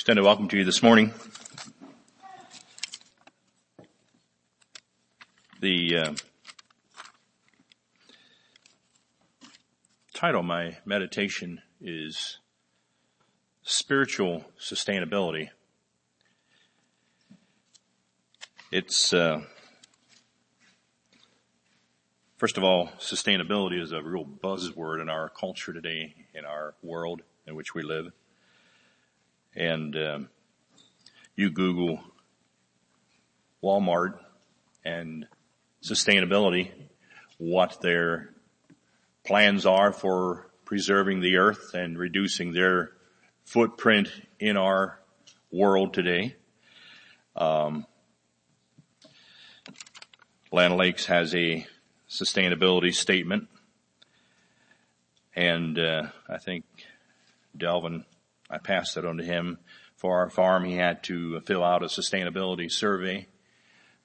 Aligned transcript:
extend 0.00 0.18
a 0.18 0.22
welcome 0.22 0.48
to 0.48 0.56
you 0.56 0.64
this 0.64 0.82
morning. 0.82 1.12
The 5.60 5.94
uh, 5.94 6.14
title 10.14 10.40
of 10.40 10.46
my 10.46 10.78
meditation 10.86 11.60
is 11.82 12.38
Spiritual 13.62 14.46
Sustainability. 14.58 15.50
It's, 18.72 19.12
uh, 19.12 19.42
first 22.38 22.56
of 22.56 22.64
all, 22.64 22.88
sustainability 22.98 23.78
is 23.78 23.92
a 23.92 24.00
real 24.00 24.24
buzzword 24.24 25.02
in 25.02 25.10
our 25.10 25.28
culture 25.28 25.74
today, 25.74 26.14
in 26.32 26.46
our 26.46 26.74
world 26.82 27.20
in 27.46 27.54
which 27.54 27.74
we 27.74 27.82
live. 27.82 28.12
And 29.54 29.96
um, 29.96 30.28
you 31.36 31.50
Google 31.50 32.00
Walmart 33.62 34.18
and 34.84 35.26
sustainability, 35.82 36.70
what 37.38 37.80
their 37.80 38.30
plans 39.24 39.66
are 39.66 39.92
for 39.92 40.50
preserving 40.64 41.20
the 41.20 41.36
earth 41.36 41.74
and 41.74 41.98
reducing 41.98 42.52
their 42.52 42.92
footprint 43.44 44.08
in 44.38 44.56
our 44.56 45.00
world 45.50 45.94
today. 45.94 46.36
Um, 47.34 47.86
Land 50.52 50.76
Lakes 50.76 51.06
has 51.06 51.34
a 51.34 51.66
sustainability 52.08 52.94
statement, 52.94 53.48
and 55.34 55.78
uh, 55.78 56.08
I 56.28 56.38
think 56.38 56.64
Delvin, 57.56 58.04
I 58.50 58.58
passed 58.58 58.96
it 58.96 59.04
on 59.04 59.18
to 59.18 59.24
him. 59.24 59.58
For 59.96 60.18
our 60.18 60.30
farm, 60.30 60.64
he 60.64 60.76
had 60.76 61.02
to 61.04 61.40
fill 61.40 61.62
out 61.62 61.82
a 61.82 61.86
sustainability 61.86 62.70
survey 62.70 63.26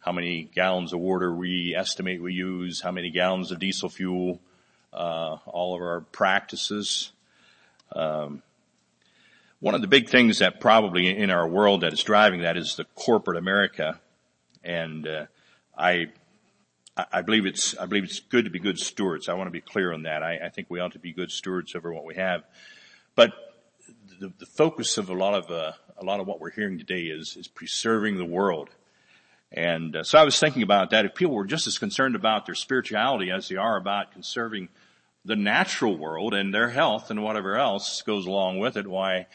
how 0.06 0.12
many 0.12 0.44
gallons 0.44 0.94
of 0.94 1.00
water 1.00 1.34
we 1.34 1.74
estimate 1.76 2.22
we 2.22 2.32
use, 2.32 2.80
how 2.80 2.92
many 2.92 3.10
gallons 3.10 3.52
of 3.52 3.58
diesel 3.58 3.90
fuel, 3.90 4.40
uh, 4.94 5.38
all 5.48 5.74
of 5.74 5.82
our 5.82 6.02
practices. 6.02 7.12
Um, 7.92 8.44
one 9.60 9.74
of 9.74 9.82
the 9.82 9.88
big 9.88 10.08
things 10.08 10.40
that 10.40 10.60
probably 10.60 11.08
in 11.08 11.32
our 11.32 11.48
world 11.48 11.82
that 11.82 11.92
is 11.92 12.04
driving 12.04 12.44
that 12.44 12.56
is 12.56 12.76
the 12.76 12.86
corporate 12.94 13.38
America, 13.38 14.00
and 14.64 15.08
uh, 15.08 15.26
I, 15.76 16.10
I 17.12 17.24
believe 17.24 17.48
it's 17.48 17.76
I 17.76 17.88
believe 17.88 18.04
it's 18.04 18.20
good 18.20 18.46
to 18.46 18.52
be 18.52 18.60
good 18.60 18.78
stewards. 18.78 19.28
I 19.28 19.34
want 19.34 19.48
to 19.48 19.52
be 19.52 19.62
clear 19.62 19.92
on 19.92 20.04
that. 20.04 20.22
I, 20.22 20.38
I 20.38 20.50
think 20.50 20.68
we 20.70 20.80
ought 20.80 20.92
to 20.92 21.00
be 21.00 21.14
good 21.14 21.32
stewards 21.32 21.74
over 21.74 21.92
what 21.92 22.06
we 22.06 22.14
have, 22.14 22.44
but 23.16 23.34
the, 24.20 24.34
the 24.40 24.46
focus 24.46 24.98
of 24.98 25.10
a 25.10 25.14
lot 25.14 25.34
of 25.34 25.52
uh, 25.52 25.74
a 25.98 26.06
lot 26.06 26.20
of 26.20 26.28
what 26.28 26.40
we're 26.40 26.52
hearing 26.52 26.78
today 26.78 27.04
is 27.04 27.36
is 27.38 27.48
preserving 27.48 28.18
the 28.18 28.26
world. 28.26 28.70
And 29.52 29.96
uh, 29.96 30.04
so 30.04 30.18
I 30.18 30.24
was 30.24 30.40
thinking 30.40 30.64
about 30.64 30.90
that. 30.90 31.06
If 31.06 31.16
people 31.16 31.36
were 31.36 31.46
just 31.46 31.68
as 31.68 31.78
concerned 31.78 32.16
about 32.16 32.46
their 32.46 32.56
spirituality 32.56 33.32
as 33.32 33.48
they 33.48 33.56
are 33.56 33.78
about 33.78 34.12
conserving 34.12 34.70
the 35.24 35.36
natural 35.36 35.98
world 35.98 36.34
and 36.34 36.54
their 36.54 36.70
health 36.70 37.10
and 37.10 37.24
whatever 37.24 37.56
else 37.56 38.02
goes 38.02 38.26
along 38.26 38.60
with 38.60 38.78
it, 38.78 38.88
why, 38.88 39.28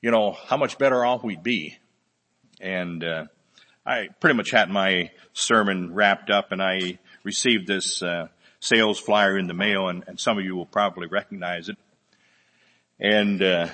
you 0.00 0.10
know, 0.10 0.32
how 0.32 0.56
much 0.56 0.78
better 0.78 1.04
off 1.04 1.24
we'd 1.24 1.42
be. 1.42 1.76
And 2.60 3.02
uh, 3.02 3.24
I 3.84 4.08
pretty 4.20 4.36
much 4.36 4.50
had 4.50 4.70
my 4.70 5.10
sermon 5.32 5.94
wrapped 5.94 6.30
up, 6.30 6.52
and 6.52 6.62
I 6.62 6.98
received 7.22 7.66
this 7.66 8.02
uh, 8.02 8.28
sales 8.60 8.98
flyer 8.98 9.36
in 9.36 9.46
the 9.46 9.54
mail, 9.54 9.88
and, 9.88 10.04
and, 10.06 10.18
some 10.18 10.38
of 10.38 10.44
you 10.44 10.56
will 10.56 10.66
probably 10.66 11.06
recognize 11.06 11.68
it. 11.68 11.76
And 12.98 13.42
uh, 13.42 13.68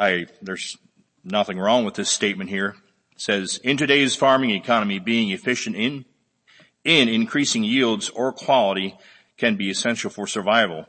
I, 0.00 0.26
there's 0.40 0.78
nothing 1.22 1.58
wrong 1.58 1.84
with 1.84 1.92
this 1.94 2.08
statement 2.08 2.48
here 2.48 2.74
It 3.12 3.20
says, 3.20 3.60
in 3.62 3.76
today's 3.76 4.16
farming 4.16 4.48
economy, 4.48 4.98
being 4.98 5.30
efficient 5.30 5.76
in, 5.76 6.06
in 6.84 7.10
increasing 7.10 7.64
yields 7.64 8.08
or 8.08 8.32
quality 8.32 8.96
can 9.36 9.56
be 9.56 9.68
essential 9.68 10.08
for 10.08 10.26
survival. 10.26 10.86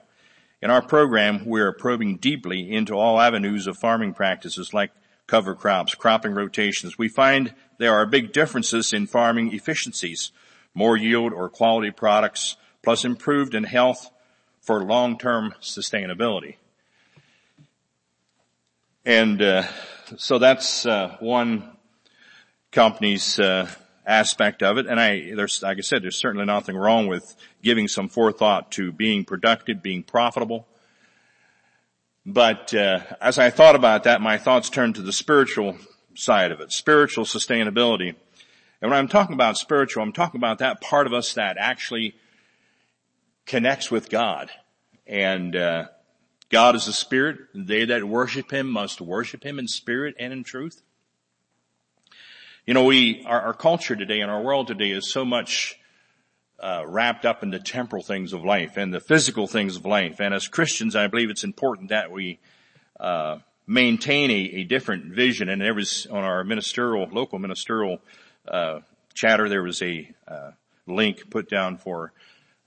In 0.62 0.72
our 0.72 0.81
program, 0.81 1.46
we 1.46 1.59
are 1.59 1.74
probing 1.74 2.18
deeply 2.18 2.72
into 2.72 2.94
all 2.94 3.19
avenues 3.19 3.68
of 3.68 3.78
farming 3.78 4.13
practices 4.13 4.74
like 4.74 4.91
cover 5.28 5.56
crops, 5.56 5.94
cropping 5.94 6.34
rotations. 6.34 6.97
We 6.97 7.09
find 7.09 7.53
there 7.80 7.94
are 7.94 8.06
big 8.06 8.31
differences 8.31 8.94
in 8.94 9.07
farming 9.07 9.53
efficiencies, 9.53 10.31
more 10.74 10.96
yield 10.96 11.34
or 11.34 11.50
quality 11.50 11.91
products, 11.91 12.56
plus 12.81 13.03
improved 13.03 13.56
in 13.56 13.66
health 13.66 14.09
for 14.62 14.81
long-term 14.81 15.56
sustainability. 15.62 16.56
And 19.06 19.41
uh, 19.41 19.63
so 20.17 20.38
that's 20.38 20.85
uh, 20.85 21.17
one 21.19 21.75
company's 22.72 23.39
uh, 23.39 23.67
aspect 24.06 24.62
of 24.62 24.78
it. 24.78 24.85
And 24.85 25.00
I, 25.00 25.34
there's, 25.35 25.63
like 25.63 25.78
I 25.78 25.81
said, 25.81 26.03
there's 26.03 26.17
certainly 26.17 26.45
nothing 26.45 26.75
wrong 26.75 27.07
with 27.07 27.35
giving 27.63 27.88
some 27.88 28.09
forethought 28.09 28.72
to 28.73 28.91
being 28.91 29.25
productive, 29.25 29.81
being 29.81 30.03
profitable. 30.03 30.67
But 32.25 32.73
uh, 32.75 33.00
as 33.19 33.39
I 33.39 33.50
thought 33.50 33.75
about 33.75 34.03
that, 34.03 34.22
my 34.22 34.38
thoughts 34.38 34.69
turned 34.69 34.95
to 34.95 35.01
the 35.01 35.12
spiritual 35.12 35.78
side 36.13 36.51
of 36.51 36.59
it, 36.62 36.72
spiritual 36.72 37.25
sustainability. 37.25 38.16
And 38.81 38.91
when 38.91 39.00
I'm 39.00 39.07
talking 39.07 39.33
about 39.33 39.57
spiritual, 39.57 40.03
I'm 40.03 40.13
talking 40.13 40.39
about 40.39 40.59
that 40.59 40.81
part 40.81 41.07
of 41.07 41.13
us 41.13 41.33
that 41.33 41.57
actually 41.59 42.16
connects 43.47 43.89
with 43.89 44.09
God. 44.09 44.51
And 45.07 45.56
uh, 45.56 45.85
God 46.51 46.75
is 46.75 46.88
a 46.88 46.94
spirit. 46.94 47.39
They 47.56 47.85
that 47.85 48.03
worship 48.03 48.51
Him 48.51 48.69
must 48.69 49.00
worship 49.00 49.44
Him 49.44 49.57
in 49.57 49.67
spirit 49.67 50.16
and 50.19 50.34
in 50.34 50.44
truth. 50.44 50.81
You 52.66 52.73
know, 52.73 52.84
we, 52.84 53.23
our, 53.25 53.41
our 53.41 53.53
culture 53.53 53.95
today 53.95 54.19
and 54.19 54.29
our 54.29 54.41
world 54.41 54.67
today 54.67 54.91
is 54.91 55.09
so 55.09 55.23
much 55.23 55.79
uh, 56.59 56.84
wrapped 56.85 57.25
up 57.25 57.41
in 57.41 57.51
the 57.51 57.59
temporal 57.59 58.03
things 58.03 58.34
of 58.34 58.44
life 58.44 58.75
and 58.75 58.94
the 58.94 59.00
physical 59.00 59.47
things 59.47 59.78
of 59.78 59.85
life. 59.85 60.19
And 60.19 60.34
as 60.34 60.47
Christians, 60.47 60.95
I 60.95 61.07
believe 61.07 61.29
it's 61.29 61.45
important 61.45 61.89
that 61.89 62.12
we 62.12 62.39
uh, 63.00 63.38
maintain 63.66 64.29
a, 64.29 64.59
a, 64.59 64.63
different 64.66 65.06
vision. 65.06 65.50
And 65.50 65.62
there 65.62 65.73
was 65.73 66.06
on 66.12 66.23
our 66.23 66.44
ministerial, 66.44 67.07
local 67.12 67.39
ministerial 67.39 68.00
uh, 68.47 68.81
chatter, 69.13 69.50
there 69.50 69.63
was 69.63 69.81
a 69.81 70.07
uh, 70.28 70.51
link 70.85 71.29
put 71.29 71.50
down 71.50 71.78
for. 71.78 72.12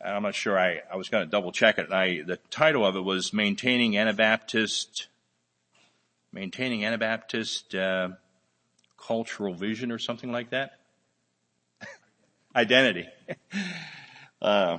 I'm 0.04 0.22
not 0.22 0.34
sure. 0.34 0.58
I, 0.58 0.82
I 0.92 0.96
was 0.96 1.08
going 1.08 1.24
to 1.24 1.30
double 1.30 1.50
check 1.50 1.78
it. 1.78 1.90
I, 1.90 2.22
the 2.26 2.38
title 2.50 2.84
of 2.84 2.94
it 2.94 3.00
was 3.00 3.32
"Maintaining 3.32 3.96
Anabaptist, 3.96 5.08
Maintaining 6.32 6.84
Anabaptist 6.84 7.74
uh, 7.74 8.10
cultural 8.98 9.54
vision 9.54 9.90
or 9.90 9.98
something 9.98 10.30
like 10.30 10.50
that? 10.50 10.72
Identity. 12.56 13.08
uh, 14.42 14.78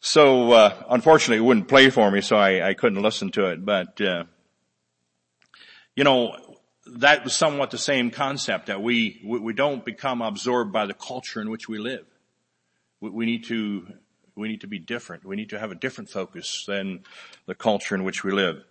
so, 0.00 0.52
uh, 0.52 0.84
unfortunately 0.90 1.38
it 1.38 1.46
wouldn't 1.46 1.68
play 1.68 1.88
for 1.88 2.10
me, 2.10 2.20
so 2.20 2.36
I, 2.36 2.68
I 2.68 2.74
couldn't 2.74 3.00
listen 3.00 3.30
to 3.32 3.46
it, 3.46 3.64
but, 3.64 3.98
uh, 4.02 4.24
you 5.96 6.04
know, 6.04 6.36
that 6.86 7.24
was 7.24 7.34
somewhat 7.34 7.70
the 7.70 7.78
same 7.78 8.10
concept 8.10 8.66
that 8.66 8.82
we, 8.82 9.22
we 9.24 9.54
don't 9.54 9.82
become 9.82 10.20
absorbed 10.20 10.74
by 10.74 10.84
the 10.84 10.92
culture 10.92 11.40
in 11.40 11.48
which 11.48 11.70
we 11.70 11.78
live. 11.78 12.04
We, 13.00 13.08
we 13.08 13.24
need 13.24 13.44
to, 13.44 13.86
we 14.36 14.48
need 14.48 14.62
to 14.62 14.66
be 14.66 14.78
different. 14.78 15.24
We 15.24 15.36
need 15.36 15.50
to 15.50 15.58
have 15.58 15.70
a 15.70 15.76
different 15.76 16.10
focus 16.10 16.64
than 16.66 17.04
the 17.46 17.54
culture 17.54 17.94
in 17.94 18.04
which 18.04 18.24
we 18.24 18.32
live. 18.32 18.64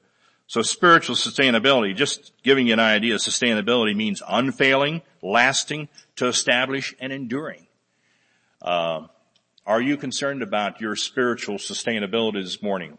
So 0.48 0.62
spiritual 0.62 1.16
sustainability, 1.16 1.96
just 1.96 2.34
giving 2.44 2.68
you 2.68 2.74
an 2.74 2.80
idea, 2.80 3.16
sustainability 3.16 3.96
means 3.96 4.22
unfailing, 4.28 5.02
lasting, 5.22 5.88
to 6.18 6.28
establish, 6.28 6.94
and 7.00 7.14
enduring. 7.14 7.66
Uh, 8.62 9.08
are 9.66 9.82
you 9.82 9.96
concerned 9.96 10.42
about 10.42 10.82
your 10.82 10.96
spiritual 10.96 11.56
sustainability 11.56 12.44
this 12.44 12.62
morning? 12.62 12.98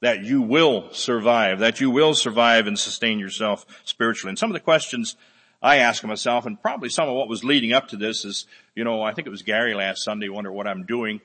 That 0.00 0.22
you 0.22 0.42
will 0.42 0.92
survive, 0.92 1.58
that 1.60 1.80
you 1.80 1.90
will 1.90 2.14
survive 2.14 2.66
and 2.66 2.78
sustain 2.78 3.18
yourself 3.18 3.66
spiritually. 3.84 4.30
And 4.30 4.38
some 4.38 4.50
of 4.50 4.54
the 4.54 4.60
questions 4.60 5.16
I 5.60 5.76
ask 5.78 6.04
myself, 6.04 6.46
and 6.46 6.60
probably 6.60 6.90
some 6.90 7.08
of 7.08 7.14
what 7.14 7.28
was 7.28 7.42
leading 7.42 7.72
up 7.72 7.88
to 7.88 7.96
this 7.96 8.24
is, 8.24 8.46
you 8.76 8.84
know, 8.84 9.02
I 9.02 9.12
think 9.14 9.26
it 9.26 9.30
was 9.30 9.42
Gary 9.42 9.74
last 9.74 10.04
Sunday, 10.04 10.28
wonder 10.28 10.52
what 10.52 10.68
I'm 10.68 10.84
doing. 10.84 11.20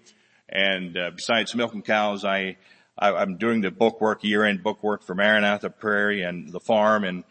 And 0.51 0.97
uh, 0.97 1.11
besides 1.15 1.53
milking 1.55 1.83
cows, 1.83 2.25
I 2.25 2.57
I, 2.99 3.21
am 3.21 3.37
doing 3.37 3.61
the 3.61 3.71
book 3.71 4.01
work, 4.01 4.23
year-end 4.23 4.61
book 4.61 4.83
work 4.83 5.03
for 5.03 5.15
Maranatha 5.15 5.69
Prairie 5.69 6.21
and 6.21 6.51
the 6.51 6.59
farm 6.59 7.05
and, 7.05 7.23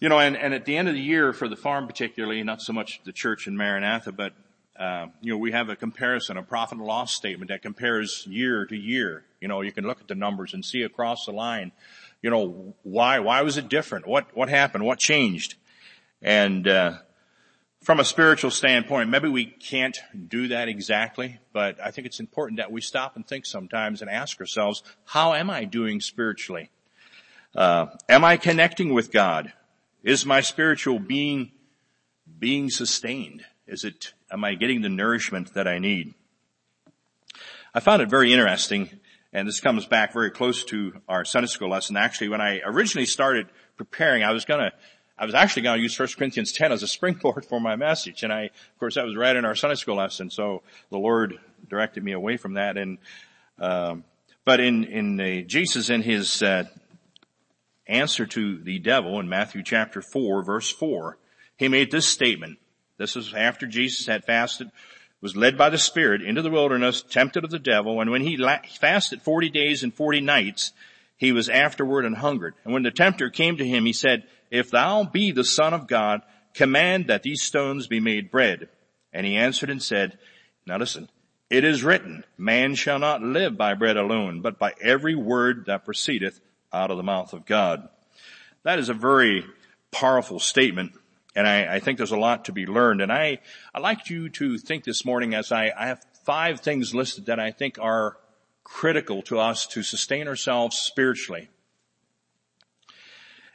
you 0.00 0.08
know, 0.08 0.18
and, 0.18 0.36
and 0.36 0.54
at 0.54 0.64
the 0.64 0.76
end 0.76 0.88
of 0.88 0.94
the 0.94 1.00
year 1.00 1.32
for 1.32 1.48
the 1.48 1.56
farm 1.56 1.86
particularly, 1.86 2.42
not 2.44 2.62
so 2.62 2.72
much 2.72 3.00
the 3.04 3.12
church 3.12 3.48
in 3.48 3.56
Maranatha, 3.56 4.12
but, 4.12 4.34
uh, 4.78 5.06
you 5.20 5.32
know, 5.32 5.38
we 5.38 5.50
have 5.50 5.68
a 5.68 5.74
comparison, 5.74 6.36
a 6.36 6.42
profit 6.42 6.78
and 6.78 6.86
loss 6.86 7.12
statement 7.12 7.50
that 7.50 7.62
compares 7.62 8.24
year 8.28 8.64
to 8.66 8.76
year. 8.76 9.24
You 9.40 9.48
know, 9.48 9.62
you 9.62 9.72
can 9.72 9.84
look 9.84 10.00
at 10.00 10.06
the 10.06 10.14
numbers 10.14 10.54
and 10.54 10.64
see 10.64 10.82
across 10.82 11.26
the 11.26 11.32
line, 11.32 11.72
you 12.22 12.30
know, 12.30 12.74
why, 12.84 13.18
why 13.18 13.42
was 13.42 13.56
it 13.56 13.68
different? 13.68 14.06
What, 14.06 14.28
what 14.36 14.48
happened? 14.48 14.84
What 14.84 15.00
changed? 15.00 15.56
And, 16.22 16.68
uh, 16.68 16.98
from 17.88 18.00
a 18.00 18.04
spiritual 18.04 18.50
standpoint, 18.50 19.08
maybe 19.08 19.30
we 19.30 19.46
can't 19.46 19.98
do 20.28 20.48
that 20.48 20.68
exactly, 20.68 21.38
but 21.54 21.80
I 21.82 21.90
think 21.90 22.06
it's 22.06 22.20
important 22.20 22.58
that 22.58 22.70
we 22.70 22.82
stop 22.82 23.16
and 23.16 23.26
think 23.26 23.46
sometimes 23.46 24.02
and 24.02 24.10
ask 24.10 24.38
ourselves, 24.38 24.82
how 25.06 25.32
am 25.32 25.48
I 25.48 25.64
doing 25.64 26.02
spiritually? 26.02 26.68
Uh, 27.56 27.86
am 28.06 28.26
I 28.26 28.36
connecting 28.36 28.92
with 28.92 29.10
God? 29.10 29.54
Is 30.02 30.26
my 30.26 30.42
spiritual 30.42 30.98
being 30.98 31.52
being 32.38 32.68
sustained? 32.68 33.46
Is 33.66 33.84
it, 33.84 34.12
am 34.30 34.44
I 34.44 34.52
getting 34.52 34.82
the 34.82 34.90
nourishment 34.90 35.54
that 35.54 35.66
I 35.66 35.78
need? 35.78 36.12
I 37.72 37.80
found 37.80 38.02
it 38.02 38.10
very 38.10 38.34
interesting, 38.34 39.00
and 39.32 39.48
this 39.48 39.60
comes 39.60 39.86
back 39.86 40.12
very 40.12 40.30
close 40.30 40.62
to 40.64 41.00
our 41.08 41.24
Sunday 41.24 41.48
school 41.48 41.70
lesson. 41.70 41.96
Actually, 41.96 42.28
when 42.28 42.42
I 42.42 42.60
originally 42.66 43.06
started 43.06 43.46
preparing, 43.78 44.24
I 44.24 44.32
was 44.32 44.44
gonna, 44.44 44.72
I 45.18 45.24
was 45.24 45.34
actually 45.34 45.62
gonna 45.62 45.82
use 45.82 45.98
1 45.98 46.08
Corinthians 46.16 46.52
10 46.52 46.70
as 46.70 46.82
a 46.82 46.86
springboard 46.86 47.44
for 47.44 47.60
my 47.60 47.76
message, 47.76 48.22
and 48.22 48.32
I, 48.32 48.44
of 48.44 48.78
course, 48.78 48.94
that 48.94 49.04
was 49.04 49.16
right 49.16 49.34
in 49.34 49.44
our 49.44 49.56
Sunday 49.56 49.74
school 49.74 49.96
lesson, 49.96 50.30
so 50.30 50.62
the 50.90 50.98
Lord 50.98 51.38
directed 51.68 52.04
me 52.04 52.12
away 52.12 52.36
from 52.36 52.54
that, 52.54 52.76
and, 52.76 52.98
um, 53.58 54.04
but 54.44 54.60
in, 54.60 54.84
in 54.84 55.48
Jesus 55.48 55.90
in 55.90 56.02
his, 56.02 56.42
uh, 56.42 56.64
answer 57.88 58.26
to 58.26 58.58
the 58.58 58.78
devil 58.78 59.18
in 59.18 59.28
Matthew 59.28 59.62
chapter 59.62 60.02
4 60.02 60.42
verse 60.42 60.70
4, 60.70 61.18
he 61.56 61.68
made 61.68 61.90
this 61.90 62.06
statement. 62.06 62.58
This 62.98 63.16
is 63.16 63.34
after 63.34 63.66
Jesus 63.66 64.06
had 64.06 64.24
fasted, 64.24 64.70
was 65.20 65.34
led 65.34 65.58
by 65.58 65.70
the 65.70 65.78
Spirit 65.78 66.22
into 66.22 66.42
the 66.42 66.50
wilderness, 66.50 67.02
tempted 67.02 67.44
of 67.44 67.50
the 67.50 67.58
devil, 67.58 68.00
and 68.00 68.10
when 68.10 68.22
he 68.22 68.36
fasted 68.78 69.22
40 69.22 69.50
days 69.50 69.82
and 69.82 69.92
40 69.92 70.20
nights, 70.20 70.72
he 71.16 71.32
was 71.32 71.48
afterward 71.48 72.04
and 72.04 72.16
hungered. 72.16 72.54
And 72.64 72.72
when 72.72 72.84
the 72.84 72.92
tempter 72.92 73.28
came 73.28 73.56
to 73.56 73.66
him, 73.66 73.84
he 73.84 73.92
said, 73.92 74.22
if 74.50 74.70
thou 74.70 75.04
be 75.04 75.32
the 75.32 75.44
son 75.44 75.74
of 75.74 75.86
God, 75.86 76.22
command 76.54 77.06
that 77.08 77.22
these 77.22 77.42
stones 77.42 77.86
be 77.86 78.00
made 78.00 78.30
bread. 78.30 78.68
And 79.12 79.26
he 79.26 79.36
answered 79.36 79.70
and 79.70 79.82
said, 79.82 80.18
now 80.66 80.76
listen, 80.76 81.08
it 81.50 81.64
is 81.64 81.82
written, 81.82 82.24
man 82.36 82.74
shall 82.74 82.98
not 82.98 83.22
live 83.22 83.56
by 83.56 83.74
bread 83.74 83.96
alone, 83.96 84.42
but 84.42 84.58
by 84.58 84.74
every 84.80 85.14
word 85.14 85.64
that 85.66 85.84
proceedeth 85.84 86.40
out 86.72 86.90
of 86.90 86.96
the 86.96 87.02
mouth 87.02 87.32
of 87.32 87.46
God. 87.46 87.88
That 88.64 88.78
is 88.78 88.88
a 88.88 88.94
very 88.94 89.46
powerful 89.90 90.40
statement. 90.40 90.92
And 91.34 91.46
I, 91.46 91.76
I, 91.76 91.80
think 91.80 91.96
there's 91.96 92.10
a 92.10 92.18
lot 92.18 92.46
to 92.46 92.52
be 92.52 92.66
learned. 92.66 93.00
And 93.00 93.12
I, 93.12 93.38
I'd 93.74 93.82
like 93.82 94.10
you 94.10 94.28
to 94.30 94.58
think 94.58 94.84
this 94.84 95.04
morning 95.04 95.34
as 95.34 95.52
I, 95.52 95.72
I 95.76 95.86
have 95.86 96.04
five 96.24 96.60
things 96.60 96.94
listed 96.94 97.26
that 97.26 97.38
I 97.38 97.52
think 97.52 97.78
are 97.80 98.16
critical 98.64 99.22
to 99.22 99.38
us 99.38 99.66
to 99.68 99.82
sustain 99.82 100.28
ourselves 100.28 100.76
spiritually. 100.76 101.48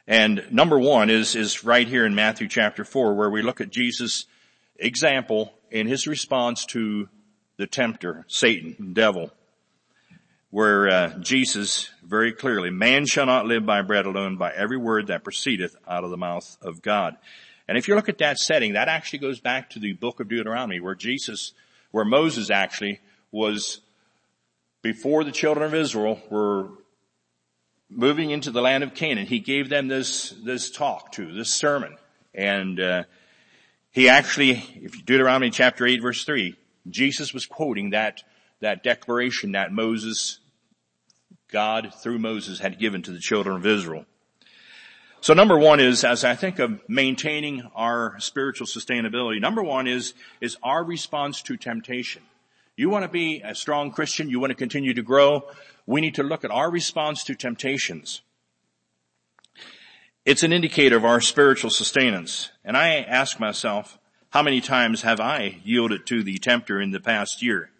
And 0.06 0.44
number 0.50 0.78
one 0.78 1.10
is, 1.10 1.34
is 1.34 1.64
right 1.64 1.88
here 1.88 2.04
in 2.04 2.14
Matthew 2.14 2.48
chapter 2.48 2.84
four 2.84 3.14
where 3.14 3.30
we 3.30 3.42
look 3.42 3.60
at 3.60 3.70
Jesus' 3.70 4.26
example 4.76 5.52
in 5.70 5.86
his 5.86 6.06
response 6.06 6.64
to 6.66 7.08
the 7.56 7.66
tempter, 7.66 8.24
Satan, 8.28 8.92
devil 8.92 9.30
where 10.54 10.88
uh, 10.88 11.18
Jesus 11.18 11.90
very 12.04 12.32
clearly, 12.32 12.70
man 12.70 13.06
shall 13.06 13.26
not 13.26 13.44
live 13.44 13.66
by 13.66 13.82
bread 13.82 14.06
alone, 14.06 14.36
by 14.36 14.52
every 14.52 14.76
word 14.76 15.08
that 15.08 15.24
proceedeth 15.24 15.74
out 15.88 16.04
of 16.04 16.10
the 16.10 16.16
mouth 16.16 16.56
of 16.62 16.80
God. 16.80 17.16
And 17.66 17.76
if 17.76 17.88
you 17.88 17.96
look 17.96 18.08
at 18.08 18.18
that 18.18 18.38
setting, 18.38 18.74
that 18.74 18.86
actually 18.86 19.18
goes 19.18 19.40
back 19.40 19.70
to 19.70 19.80
the 19.80 19.94
book 19.94 20.20
of 20.20 20.28
Deuteronomy, 20.28 20.78
where 20.78 20.94
Jesus, 20.94 21.54
where 21.90 22.04
Moses 22.04 22.50
actually 22.50 23.00
was 23.32 23.80
before 24.80 25.24
the 25.24 25.32
children 25.32 25.66
of 25.66 25.74
Israel 25.74 26.22
were 26.30 26.68
moving 27.94 28.30
into 28.30 28.50
the 28.50 28.60
land 28.60 28.84
of 28.84 28.94
Canaan. 28.94 29.26
He 29.26 29.38
gave 29.38 29.68
them 29.68 29.88
this 29.88 30.30
this 30.44 30.70
talk 30.70 31.12
to 31.12 31.32
this 31.32 31.54
sermon, 31.54 31.96
and 32.34 32.80
uh, 32.80 33.04
he 33.90 34.08
actually, 34.08 34.50
if 34.50 34.96
you 34.96 35.02
Deuteronomy 35.02 35.50
chapter 35.50 35.86
eight 35.86 36.02
verse 36.02 36.24
three, 36.24 36.56
Jesus 36.88 37.32
was 37.32 37.46
quoting 37.46 37.90
that 37.90 38.22
that 38.60 38.82
declaration 38.82 39.52
that 39.52 39.72
Moses 39.72 40.40
God 41.50 41.92
through 42.02 42.18
Moses 42.18 42.58
had 42.58 42.78
given 42.78 43.02
to 43.02 43.12
the 43.12 43.20
children 43.20 43.56
of 43.56 43.64
Israel. 43.64 44.06
So 45.20 45.32
number 45.32 45.56
one 45.56 45.80
is, 45.80 46.04
as 46.04 46.24
I 46.24 46.34
think 46.34 46.58
of 46.58 46.80
maintaining 46.88 47.62
our 47.74 48.18
spiritual 48.18 48.66
sustainability, 48.66 49.40
number 49.40 49.62
one 49.62 49.86
is, 49.86 50.12
is 50.40 50.58
our 50.62 50.84
response 50.84 51.40
to 51.42 51.56
temptation. 51.56 52.22
You 52.76 52.90
want 52.90 53.04
to 53.04 53.08
be 53.08 53.40
a 53.40 53.54
strong 53.54 53.90
Christian, 53.90 54.28
you 54.28 54.40
want 54.40 54.50
to 54.50 54.56
continue 54.56 54.92
to 54.94 55.02
grow, 55.02 55.44
we 55.86 56.00
need 56.00 56.14
to 56.14 56.22
look 56.22 56.44
at 56.44 56.50
our 56.50 56.70
response 56.70 57.24
to 57.24 57.34
temptations. 57.34 58.22
It's 60.24 60.42
an 60.42 60.52
indicator 60.52 60.96
of 60.96 61.04
our 61.04 61.20
spiritual 61.20 61.70
sustenance. 61.70 62.50
And 62.64 62.76
I 62.76 63.00
ask 63.00 63.38
myself, 63.38 63.98
how 64.30 64.42
many 64.42 64.60
times 64.60 65.02
have 65.02 65.20
I 65.20 65.60
yielded 65.64 66.06
to 66.06 66.22
the 66.22 66.38
tempter 66.38 66.80
in 66.80 66.92
the 66.92 67.00
past 67.00 67.42
year? 67.42 67.70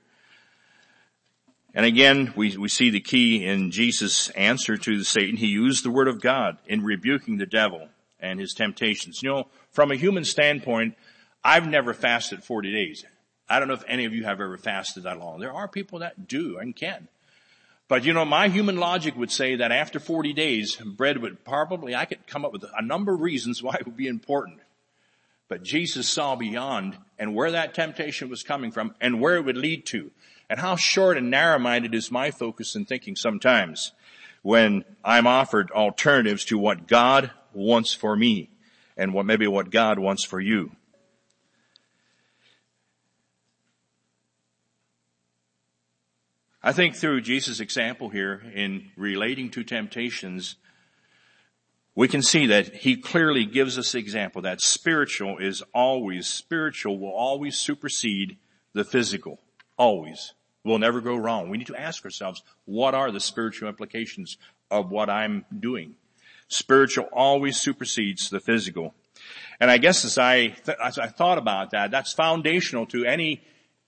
And 1.75 1.85
again, 1.85 2.33
we, 2.37 2.57
we 2.57 2.69
see 2.69 2.91
the 2.91 3.01
key 3.01 3.45
in 3.45 3.73
Jesus' 3.73 4.29
answer 4.31 4.77
to 4.77 5.03
Satan. 5.03 5.37
He 5.37 5.49
used 5.49 5.85
the 5.85 5.91
word 5.91 6.07
of 6.07 6.21
God 6.21 6.59
in 6.67 6.85
rebuking 6.85 7.39
the 7.39 7.47
devil 7.47 7.89
and 8.21 8.39
his 8.39 8.53
temptations. 8.53 9.23
You 9.23 9.31
know, 9.31 9.49
from 9.73 9.91
a 9.91 9.97
human 9.97 10.25
standpoint, 10.25 10.95
I've 11.43 11.67
never 11.67 11.93
fasted 11.93 12.45
40 12.45 12.73
days. 12.73 13.05
I 13.49 13.59
don't 13.59 13.69
know 13.69 13.75
if 13.75 13.85
any 13.89 14.05
of 14.05 14.15
you 14.15 14.25
have 14.25 14.41
ever 14.41 14.57
fasted 14.57 15.03
that 15.03 15.19
long. 15.19 15.41
There 15.41 15.53
are 15.53 15.67
people 15.67 15.99
that 15.99 16.29
do 16.29 16.59
and 16.59 16.77
can. 16.77 17.09
But 17.95 18.05
you 18.05 18.13
know, 18.13 18.25
my 18.25 18.49
human 18.49 18.77
logic 18.77 19.17
would 19.17 19.31
say 19.31 19.55
that 19.55 19.71
after 19.71 20.01
40 20.01 20.33
days, 20.33 20.75
bread 20.75 21.19
would 21.19 21.45
probably, 21.45 21.95
I 21.95 22.07
could 22.07 22.27
come 22.27 22.45
up 22.45 22.53
with 22.53 22.65
a 22.77 22.83
number 22.83 23.15
of 23.15 23.21
reasons 23.21 23.63
why 23.63 23.77
it 23.79 23.87
would 23.87 23.97
be 23.97 24.09
important. 24.09 24.59
But 25.47 25.63
Jesus 25.63 26.11
saw 26.11 26.35
beyond 26.35 26.99
and 27.21 27.37
where 27.37 27.53
that 27.53 27.73
temptation 27.73 28.29
was 28.29 28.43
coming 28.43 28.73
from 28.73 28.97
and 29.01 29.21
where 29.21 29.37
it 29.37 29.45
would 29.45 29.57
lead 29.57 29.87
to. 29.87 30.11
And 30.51 30.59
how 30.59 30.75
short 30.75 31.17
and 31.17 31.31
narrow-minded 31.31 31.95
is 31.95 32.11
my 32.11 32.33
focus 32.33 32.75
and 32.75 32.89
thinking 32.89 33.15
sometimes 33.15 33.93
when 34.43 34.85
I'm 35.05 35.29
offered 35.29 35.71
alternatives 35.71 36.45
to 36.47 36.59
what 36.59 36.89
God 36.89 37.31
wants 37.53 37.95
for 37.95 38.17
me 38.17 38.51
and 38.97 39.15
what 39.15 39.25
maybe 39.25 39.47
what 39.47 39.71
God 39.71 40.01
wants 40.01 40.25
for 40.25 40.41
you. 40.41 40.73
I 46.67 46.73
think 46.73 46.97
through 46.97 47.21
Jesus' 47.21 47.61
example 47.61 48.09
here 48.09 48.41
in 48.55 48.91
relating 48.97 49.51
to 49.51 49.63
temptations, 49.63 50.57
we 51.95 52.09
can 52.09 52.23
see 52.23 52.47
that 52.47 52.77
he 52.77 52.97
clearly 52.97 53.45
gives 53.45 53.77
us 53.77 53.95
example 53.95 54.41
that 54.41 54.63
spiritual 54.63 55.37
is 55.37 55.63
always, 55.75 56.27
spiritual 56.27 56.99
will 56.99 57.13
always 57.13 57.59
supersede 57.59 58.39
the 58.73 58.83
physical. 58.83 59.41
Always. 59.77 60.33
We'll 60.65 60.79
never 60.79 61.03
go 61.03 61.17
wrong. 61.17 61.51
We 61.51 61.59
need 61.59 61.67
to 61.67 61.79
ask 61.79 62.03
ourselves, 62.03 62.43
what 62.65 62.95
are 62.95 63.11
the 63.11 63.21
spiritual 63.21 63.69
implications 63.69 64.39
of 64.71 64.91
what 64.91 65.11
I'm 65.11 65.45
doing? 65.61 65.97
Spiritual 66.49 67.11
always 67.13 67.61
supersedes 67.61 68.31
the 68.31 68.41
physical. 68.41 68.95
And 69.61 69.71
I 69.71 69.77
guess 69.77 70.03
as 70.07 70.17
I, 70.17 70.47
th- 70.47 70.79
as 70.83 70.99
I 70.99 71.09
thought 71.09 71.37
about 71.37 71.73
that, 71.73 71.91
that's 71.91 72.15
foundational 72.15 72.87
to 72.87 73.05
any, 73.05 73.43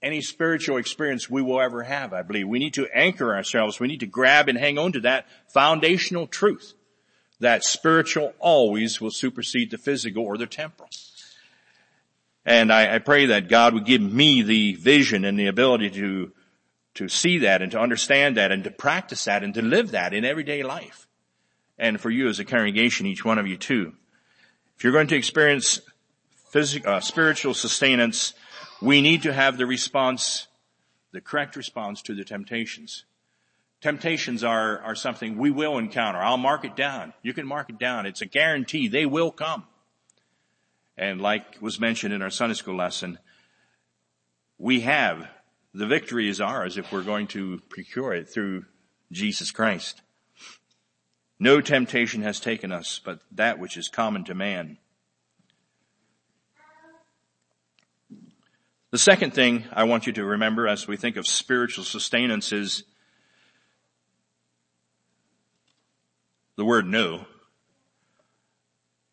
any 0.06 0.20
spiritual 0.20 0.76
experience 0.76 1.28
we 1.28 1.42
will 1.42 1.60
ever 1.60 1.82
have, 1.82 2.12
I 2.12 2.22
believe. 2.22 2.46
We 2.46 2.60
need 2.60 2.75
to 2.75 2.86
anchor 2.96 3.34
ourselves. 3.34 3.80
We 3.80 3.88
need 3.88 4.00
to 4.00 4.06
grab 4.06 4.48
and 4.48 4.56
hang 4.56 4.78
on 4.78 4.92
to 4.92 5.00
that 5.00 5.26
foundational 5.48 6.28
truth 6.28 6.75
that 7.40 7.64
spiritual 7.64 8.32
always 8.38 9.00
will 9.00 9.10
supersede 9.10 9.70
the 9.70 9.78
physical 9.78 10.25
or 10.25 10.38
the 10.38 10.46
temporal. 10.46 10.88
And 12.44 12.72
I, 12.72 12.94
I, 12.94 12.98
pray 12.98 13.26
that 13.26 13.48
God 13.48 13.75
would 13.75 13.84
give 13.84 14.00
me 14.00 14.42
the 14.42 14.76
vision 14.76 15.25
and 15.25 15.36
the 15.36 15.48
ability 15.48 15.90
to, 15.90 16.32
to 16.94 17.08
see 17.08 17.38
that 17.38 17.60
and 17.60 17.72
to 17.72 17.80
understand 17.80 18.36
that 18.36 18.52
and 18.52 18.62
to 18.64 18.70
practice 18.70 19.25
that 19.25 19.42
and 19.42 19.52
to 19.54 19.62
live 19.62 19.90
that 19.90 20.14
in 20.14 20.25
everyday 20.25 20.62
life. 20.62 21.08
And 21.76 22.00
for 22.00 22.08
you 22.08 22.28
as 22.28 22.38
a 22.38 22.44
congregation, 22.44 23.06
each 23.06 23.25
one 23.25 23.38
of 23.38 23.48
you 23.48 23.56
too. 23.56 23.94
If 24.76 24.84
you're 24.84 24.92
going 24.92 25.08
to 25.08 25.16
experience 25.16 25.80
physical, 26.50 26.92
uh, 26.92 27.00
spiritual 27.00 27.52
sustenance, 27.52 28.32
we 28.80 29.00
need 29.00 29.23
to 29.23 29.33
have 29.33 29.56
the 29.56 29.66
response, 29.66 30.49
the 31.12 31.21
correct 31.21 31.56
response 31.56 32.02
to 32.02 32.14
the 32.14 32.25
temptations. 32.25 33.04
Temptations 33.80 34.42
are, 34.42 34.80
are 34.80 34.95
something 34.95 35.37
we 35.37 35.50
will 35.50 35.78
encounter. 35.78 36.18
I'll 36.18 36.37
mark 36.37 36.64
it 36.64 36.76
down. 36.76 37.12
You 37.23 37.33
can 37.33 37.47
mark 37.47 37.71
it 37.71 37.78
down. 37.78 38.06
It's 38.06 38.23
a 38.23 38.26
guarantee. 38.26 38.88
They 38.88 39.06
will 39.06 39.30
come. 39.30 39.64
And 40.97 41.21
like 41.21 41.61
was 41.61 41.78
mentioned 41.78 42.14
in 42.14 42.23
our 42.23 42.30
Sunday 42.30 42.54
school 42.54 42.76
lesson, 42.76 43.18
we 44.59 44.80
have, 44.80 45.28
the 45.75 45.87
victory 45.87 46.28
is 46.28 46.40
ours 46.40 46.78
if 46.78 46.90
we're 46.90 47.02
going 47.02 47.26
to 47.28 47.61
procure 47.68 48.14
it 48.14 48.28
through 48.28 48.64
Jesus 49.12 49.50
Christ. 49.50 50.00
No 51.38 51.61
temptation 51.61 52.23
has 52.23 52.40
taken 52.40 52.73
us 52.73 52.99
but 53.04 53.21
that 53.30 53.59
which 53.59 53.76
is 53.76 53.88
common 53.88 54.25
to 54.25 54.35
man. 54.35 54.78
The 58.96 59.00
second 59.00 59.34
thing 59.34 59.64
I 59.74 59.84
want 59.84 60.06
you 60.06 60.14
to 60.14 60.24
remember 60.24 60.66
as 60.66 60.88
we 60.88 60.96
think 60.96 61.18
of 61.18 61.26
spiritual 61.26 61.84
sustenance 61.84 62.50
is 62.50 62.82
the 66.56 66.64
word 66.64 66.86
no. 66.86 67.26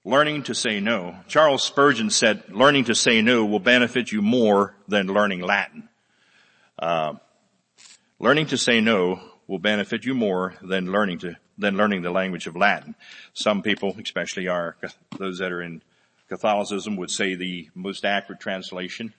Learning 0.05 0.43
to 0.43 0.55
say 0.55 0.79
no. 0.79 1.17
Charles 1.27 1.65
Spurgeon 1.65 2.11
said, 2.11 2.43
learning 2.47 2.85
to 2.85 2.95
say 2.95 3.21
no 3.21 3.43
will 3.43 3.59
benefit 3.59 4.09
you 4.09 4.21
more 4.21 4.73
than 4.87 5.07
learning 5.07 5.41
Latin. 5.41 5.89
Uh, 6.79 7.15
learning 8.19 8.45
to 8.45 8.57
say 8.57 8.79
no 8.79 9.19
will 9.47 9.59
benefit 9.59 10.05
you 10.05 10.13
more 10.15 10.53
than 10.61 10.93
learning 10.93 11.17
to 11.17 11.35
than 11.57 11.75
learning 11.75 12.03
the 12.03 12.11
language 12.11 12.47
of 12.47 12.55
Latin. 12.55 12.95
Some 13.33 13.61
people, 13.61 13.97
especially 14.01 14.47
our, 14.47 14.77
those 15.17 15.39
that 15.39 15.51
are 15.51 15.61
in 15.61 15.81
Catholicism 16.29 16.95
would 16.95 17.11
say 17.11 17.35
the 17.35 17.69
most 17.75 18.05
accurate 18.05 18.39
translation 18.39 19.13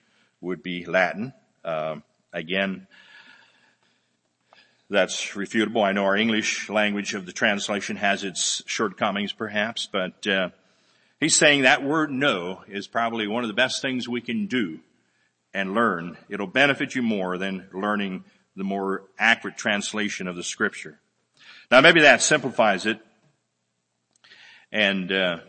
would 0.45 0.63
be 0.63 0.85
Latin. 0.85 1.33
Uh, 1.63 1.97
again, 2.31 2.87
that's 4.89 5.31
refutable. 5.31 5.83
I 5.83 5.91
know 5.91 6.05
our 6.05 6.15
English 6.15 6.69
language 6.69 7.15
of 7.15 7.25
the 7.25 7.31
translation 7.31 7.97
has 7.97 8.23
its 8.23 8.61
shortcomings 8.67 9.33
perhaps, 9.33 9.89
but 9.91 10.25
uh, 10.27 10.49
he's 11.19 11.35
saying 11.35 11.63
that 11.63 11.83
word 11.83 12.11
no 12.11 12.63
is 12.67 12.87
probably 12.87 13.27
one 13.27 13.43
of 13.43 13.47
the 13.47 13.55
best 13.55 13.81
things 13.81 14.07
we 14.07 14.21
can 14.21 14.45
do 14.45 14.79
and 15.53 15.73
learn. 15.73 16.17
It'll 16.29 16.47
benefit 16.47 16.93
you 16.93 17.01
more 17.01 17.39
than 17.39 17.67
learning 17.73 18.23
the 18.55 18.63
more 18.63 19.03
accurate 19.17 19.57
translation 19.57 20.27
of 20.27 20.35
the 20.35 20.43
scripture. 20.43 20.99
Now 21.71 21.81
maybe 21.81 22.01
that 22.01 22.21
simplifies 22.21 22.85
it 22.85 22.99
and 24.71 25.11
uh, 25.11 25.39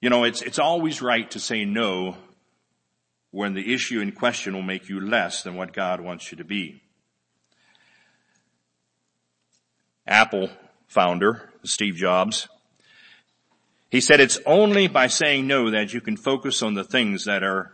you 0.00 0.10
know, 0.10 0.24
it's, 0.24 0.42
it's 0.42 0.58
always 0.58 1.00
right 1.00 1.30
to 1.30 1.40
say 1.40 1.64
no 1.64 2.16
when 3.30 3.54
the 3.54 3.74
issue 3.74 4.00
in 4.00 4.12
question 4.12 4.54
will 4.54 4.62
make 4.62 4.88
you 4.88 5.00
less 5.00 5.42
than 5.42 5.56
what 5.56 5.72
God 5.72 6.00
wants 6.00 6.30
you 6.30 6.38
to 6.38 6.44
be. 6.44 6.82
Apple 10.06 10.48
founder, 10.86 11.50
Steve 11.64 11.96
Jobs, 11.96 12.48
he 13.90 14.00
said 14.00 14.20
it's 14.20 14.40
only 14.46 14.88
by 14.88 15.06
saying 15.06 15.46
no 15.46 15.70
that 15.70 15.92
you 15.92 16.00
can 16.00 16.16
focus 16.16 16.62
on 16.62 16.74
the 16.74 16.84
things 16.84 17.24
that 17.24 17.42
are, 17.42 17.72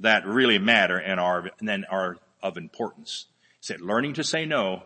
that 0.00 0.26
really 0.26 0.58
matter 0.58 0.98
and 0.98 1.20
are, 1.20 1.50
and 1.60 1.86
are 1.90 2.16
of 2.42 2.56
importance. 2.56 3.26
He 3.60 3.66
said 3.66 3.80
learning 3.80 4.14
to 4.14 4.24
say 4.24 4.44
no 4.44 4.82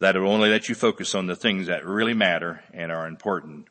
that 0.00 0.16
will 0.16 0.30
only 0.30 0.50
let 0.50 0.68
you 0.68 0.74
focus 0.74 1.14
on 1.14 1.26
the 1.26 1.36
things 1.36 1.66
that 1.68 1.86
really 1.86 2.14
matter 2.14 2.62
and 2.72 2.92
are 2.92 3.06
important. 3.06 3.68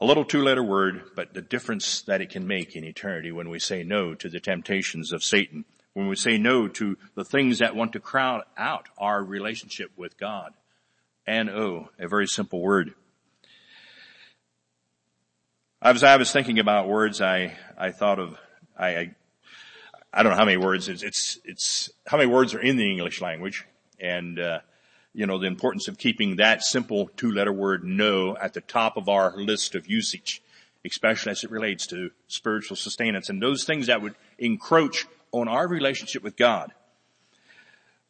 A 0.00 0.06
little 0.06 0.24
two 0.24 0.42
letter 0.42 0.62
word, 0.62 1.02
but 1.14 1.34
the 1.34 1.40
difference 1.40 2.02
that 2.02 2.20
it 2.20 2.30
can 2.30 2.46
make 2.46 2.74
in 2.74 2.84
eternity 2.84 3.30
when 3.30 3.48
we 3.48 3.58
say 3.58 3.84
no 3.84 4.14
to 4.14 4.28
the 4.28 4.40
temptations 4.40 5.12
of 5.12 5.22
Satan, 5.22 5.64
when 5.92 6.08
we 6.08 6.16
say 6.16 6.36
no 6.36 6.66
to 6.68 6.98
the 7.14 7.24
things 7.24 7.60
that 7.60 7.76
want 7.76 7.92
to 7.92 8.00
crowd 8.00 8.42
out 8.58 8.88
our 8.98 9.22
relationship 9.22 9.92
with 9.96 10.18
God. 10.18 10.52
And 11.26 11.48
oh, 11.48 11.90
a 11.98 12.08
very 12.08 12.26
simple 12.26 12.60
word. 12.60 12.94
As 15.80 16.02
I 16.02 16.16
was 16.16 16.32
thinking 16.32 16.58
about 16.58 16.88
words, 16.88 17.20
I, 17.20 17.56
I 17.78 17.92
thought 17.92 18.18
of, 18.18 18.36
I, 18.76 18.88
I 18.88 19.14
I 20.16 20.22
don't 20.22 20.30
know 20.30 20.38
how 20.38 20.44
many 20.44 20.58
words 20.58 20.88
it's, 20.88 21.02
it's, 21.02 21.40
it's 21.44 21.90
how 22.06 22.16
many 22.16 22.30
words 22.30 22.54
are 22.54 22.60
in 22.60 22.76
the 22.76 22.88
English 22.88 23.20
language 23.20 23.66
and, 23.98 24.38
uh, 24.38 24.60
you 25.14 25.26
know, 25.26 25.38
the 25.38 25.46
importance 25.46 25.88
of 25.88 25.96
keeping 25.96 26.36
that 26.36 26.62
simple 26.62 27.08
two 27.16 27.32
letter 27.32 27.52
word 27.52 27.84
no 27.84 28.36
at 28.36 28.52
the 28.52 28.60
top 28.60 28.96
of 28.96 29.08
our 29.08 29.36
list 29.36 29.74
of 29.74 29.86
usage, 29.86 30.42
especially 30.84 31.32
as 31.32 31.44
it 31.44 31.50
relates 31.50 31.86
to 31.86 32.10
spiritual 32.26 32.76
sustenance 32.76 33.30
and 33.30 33.40
those 33.40 33.64
things 33.64 33.86
that 33.86 34.02
would 34.02 34.14
encroach 34.38 35.06
on 35.32 35.48
our 35.48 35.68
relationship 35.68 36.22
with 36.22 36.36
God. 36.36 36.72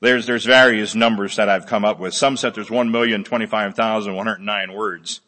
There's, 0.01 0.27
there's 0.27 0.45
various 0.45 0.95
numbers 0.95 1.37
that 1.37 1.49
I've 1.49 1.67
come 1.67 1.85
up 1.85 1.99
with. 1.99 2.15
Some 2.15 2.37
said 2.37 2.55
there's 2.55 2.69
1,025,109 2.69 4.75
words. 4.75 5.21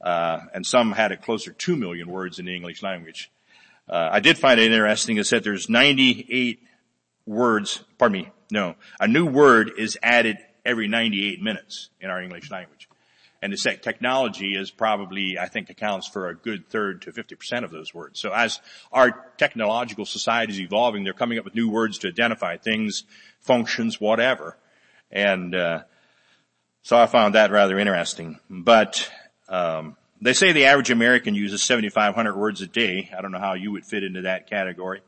Uh, 0.00 0.40
and 0.54 0.64
some 0.64 0.92
had 0.92 1.12
it 1.12 1.22
closer 1.22 1.52
to 1.52 1.56
2 1.56 1.76
million 1.76 2.08
words 2.08 2.38
in 2.38 2.46
the 2.46 2.54
English 2.54 2.82
language. 2.82 3.30
Uh, 3.88 4.08
I 4.12 4.20
did 4.20 4.38
find 4.38 4.60
it 4.60 4.70
interesting. 4.70 5.16
It 5.16 5.26
said 5.26 5.42
there's 5.42 5.68
98 5.68 6.62
words, 7.26 7.82
pardon 7.98 8.22
me, 8.22 8.28
no, 8.50 8.76
a 8.98 9.08
new 9.08 9.26
word 9.26 9.72
is 9.78 9.98
added 10.02 10.38
every 10.64 10.88
98 10.88 11.42
minutes 11.42 11.90
in 12.00 12.10
our 12.10 12.20
English 12.20 12.50
language. 12.50 12.88
And 13.42 13.52
the 13.52 13.56
technology 13.56 14.54
is 14.54 14.70
probably, 14.70 15.38
I 15.38 15.46
think, 15.46 15.70
accounts 15.70 16.06
for 16.06 16.28
a 16.28 16.34
good 16.34 16.68
third 16.68 17.02
to 17.02 17.12
50% 17.12 17.64
of 17.64 17.70
those 17.70 17.94
words. 17.94 18.20
So 18.20 18.32
as 18.32 18.60
our 18.92 19.12
technological 19.38 20.04
society 20.04 20.52
is 20.52 20.60
evolving, 20.60 21.04
they're 21.04 21.14
coming 21.14 21.38
up 21.38 21.46
with 21.46 21.54
new 21.54 21.70
words 21.70 21.96
to 21.98 22.08
identify 22.08 22.58
things, 22.58 23.04
functions, 23.38 23.98
whatever. 23.98 24.58
And, 25.10 25.54
uh, 25.54 25.84
so 26.82 26.98
I 26.98 27.06
found 27.06 27.34
that 27.34 27.50
rather 27.50 27.78
interesting. 27.78 28.38
But, 28.50 29.10
um, 29.48 29.96
they 30.20 30.34
say 30.34 30.52
the 30.52 30.66
average 30.66 30.90
American 30.90 31.34
uses 31.34 31.62
7,500 31.62 32.36
words 32.36 32.60
a 32.60 32.66
day. 32.66 33.10
I 33.16 33.22
don't 33.22 33.32
know 33.32 33.38
how 33.38 33.54
you 33.54 33.72
would 33.72 33.86
fit 33.86 34.04
into 34.04 34.22
that 34.22 34.50
category. 34.50 35.00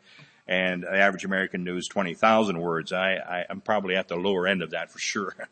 And 0.47 0.83
the 0.83 0.91
average 0.91 1.25
American 1.25 1.65
knows 1.65 1.89
20,000 1.89 2.59
words. 2.59 2.93
I, 2.93 3.15
I, 3.15 3.47
am 3.49 3.61
probably 3.61 3.97
at 3.97 4.09
the 4.09 4.17
lower 4.17 4.47
end 4.47 4.63
of 4.63 4.71
that 4.71 4.91
for 4.91 4.99
sure. 4.99 5.35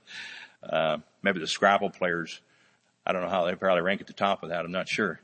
Uh, 0.62 0.98
maybe 1.22 1.40
the 1.40 1.46
Scrabble 1.46 1.88
players, 1.88 2.38
I 3.06 3.12
don't 3.12 3.22
know 3.22 3.30
how 3.30 3.46
they 3.46 3.54
probably 3.54 3.80
rank 3.80 4.02
at 4.02 4.06
the 4.06 4.12
top 4.12 4.42
of 4.42 4.50
that. 4.50 4.62
I'm 4.62 4.70
not 4.70 4.90
sure. 4.90 5.18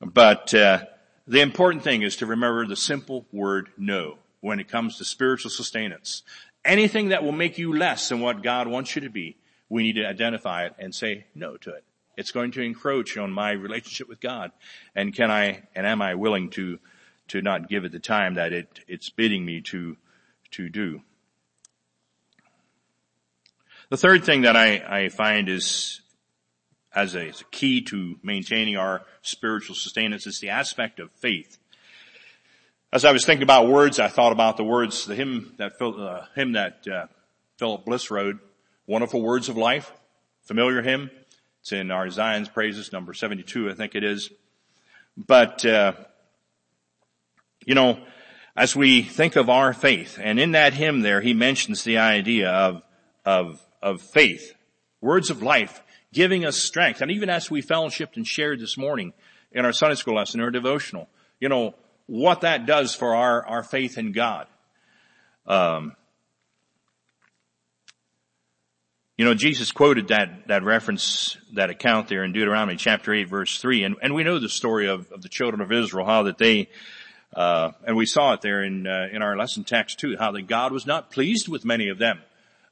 But, 0.00 0.54
uh, 0.54 0.86
the 1.28 1.42
important 1.42 1.84
thing 1.84 2.00
is 2.00 2.16
to 2.16 2.26
remember 2.26 2.66
the 2.66 2.74
simple 2.74 3.26
word 3.30 3.68
no 3.76 4.16
when 4.40 4.60
it 4.60 4.68
comes 4.68 4.96
to 4.96 5.04
spiritual 5.04 5.50
sustenance. 5.50 6.22
Anything 6.64 7.10
that 7.10 7.22
will 7.22 7.32
make 7.32 7.58
you 7.58 7.76
less 7.76 8.08
than 8.08 8.20
what 8.20 8.42
God 8.42 8.66
wants 8.66 8.96
you 8.96 9.02
to 9.02 9.10
be, 9.10 9.36
we 9.68 9.82
need 9.82 9.96
to 9.96 10.06
identify 10.06 10.64
it 10.64 10.74
and 10.78 10.94
say 10.94 11.26
no 11.34 11.58
to 11.58 11.74
it. 11.74 11.84
It's 12.16 12.30
going 12.30 12.52
to 12.52 12.62
encroach 12.62 13.18
on 13.18 13.30
my 13.30 13.52
relationship 13.52 14.08
with 14.08 14.20
God. 14.20 14.52
And 14.94 15.14
can 15.14 15.30
I, 15.30 15.64
and 15.74 15.86
am 15.86 16.00
I 16.00 16.14
willing 16.14 16.48
to, 16.50 16.78
to 17.28 17.42
not 17.42 17.68
give 17.68 17.84
it 17.84 17.92
the 17.92 17.98
time 17.98 18.34
that 18.34 18.52
it, 18.52 18.80
it's 18.88 19.10
bidding 19.10 19.44
me 19.44 19.60
to, 19.62 19.96
to 20.52 20.68
do? 20.68 21.02
The 23.90 23.96
third 23.96 24.24
thing 24.24 24.42
that 24.42 24.56
I, 24.56 25.04
I 25.04 25.08
find 25.08 25.48
is, 25.48 26.02
as 26.94 27.14
a, 27.14 27.28
as 27.28 27.40
a, 27.40 27.44
key 27.44 27.80
to 27.82 28.16
maintaining 28.22 28.76
our 28.76 29.02
spiritual 29.22 29.74
sustenance 29.74 30.26
is 30.26 30.40
the 30.40 30.50
aspect 30.50 31.00
of 31.00 31.10
faith. 31.12 31.56
As 32.92 33.04
I 33.04 33.12
was 33.12 33.24
thinking 33.24 33.42
about 33.42 33.68
words, 33.68 33.98
I 33.98 34.08
thought 34.08 34.32
about 34.32 34.58
the 34.58 34.64
words, 34.64 35.06
the 35.06 35.14
hymn 35.14 35.54
that, 35.56 35.80
uh, 35.80 36.26
hymn 36.34 36.52
that 36.52 36.86
uh, 36.86 37.06
Philip 37.56 37.84
Bliss 37.86 38.10
wrote, 38.10 38.36
"Wonderful 38.86 39.22
Words 39.22 39.48
of 39.48 39.56
Life," 39.56 39.92
familiar 40.42 40.82
hymn. 40.82 41.10
It's 41.60 41.72
in 41.72 41.90
our 41.90 42.10
Zion's 42.10 42.48
Praises, 42.48 42.92
number 42.92 43.14
72, 43.14 43.70
I 43.70 43.74
think 43.74 43.94
it 43.94 44.04
is. 44.04 44.30
But, 45.16 45.64
uh, 45.64 45.92
you 47.68 47.74
know, 47.74 47.98
as 48.56 48.74
we 48.74 49.02
think 49.02 49.36
of 49.36 49.50
our 49.50 49.74
faith, 49.74 50.18
and 50.18 50.40
in 50.40 50.52
that 50.52 50.72
hymn 50.72 51.02
there, 51.02 51.20
he 51.20 51.34
mentions 51.34 51.84
the 51.84 51.98
idea 51.98 52.48
of, 52.48 52.82
of, 53.26 53.60
of 53.82 54.00
faith, 54.00 54.54
words 55.02 55.28
of 55.28 55.42
life, 55.42 55.82
giving 56.10 56.46
us 56.46 56.56
strength. 56.56 57.02
And 57.02 57.10
even 57.10 57.28
as 57.28 57.50
we 57.50 57.60
fellowshipped 57.60 58.16
and 58.16 58.26
shared 58.26 58.58
this 58.58 58.78
morning 58.78 59.12
in 59.52 59.66
our 59.66 59.74
Sunday 59.74 59.96
school 59.96 60.14
lesson 60.14 60.40
or 60.40 60.50
devotional, 60.50 61.10
you 61.40 61.50
know, 61.50 61.74
what 62.06 62.40
that 62.40 62.64
does 62.64 62.94
for 62.94 63.14
our, 63.14 63.46
our 63.46 63.62
faith 63.62 63.98
in 63.98 64.12
God. 64.12 64.46
Um, 65.46 65.94
You 69.18 69.24
know, 69.24 69.34
Jesus 69.34 69.72
quoted 69.72 70.08
that, 70.08 70.46
that 70.46 70.62
reference, 70.62 71.36
that 71.54 71.70
account 71.70 72.06
there 72.06 72.22
in 72.22 72.32
Deuteronomy 72.32 72.76
chapter 72.76 73.12
8 73.12 73.28
verse 73.28 73.58
3, 73.58 73.82
and, 73.82 73.96
and 74.00 74.14
we 74.14 74.22
know 74.22 74.38
the 74.38 74.48
story 74.48 74.86
of, 74.86 75.10
of 75.10 75.22
the 75.22 75.28
children 75.28 75.60
of 75.60 75.72
Israel, 75.72 76.06
how 76.06 76.22
that 76.22 76.38
they, 76.38 76.68
uh, 77.34 77.72
and 77.86 77.96
we 77.96 78.06
saw 78.06 78.32
it 78.32 78.40
there 78.40 78.62
in, 78.62 78.86
uh, 78.86 79.08
in 79.12 79.22
our 79.22 79.36
lesson 79.36 79.64
text 79.64 79.98
too, 79.98 80.16
how 80.18 80.32
that 80.32 80.46
God 80.46 80.72
was 80.72 80.86
not 80.86 81.10
pleased 81.10 81.48
with 81.48 81.64
many 81.64 81.88
of 81.88 81.98
them. 81.98 82.20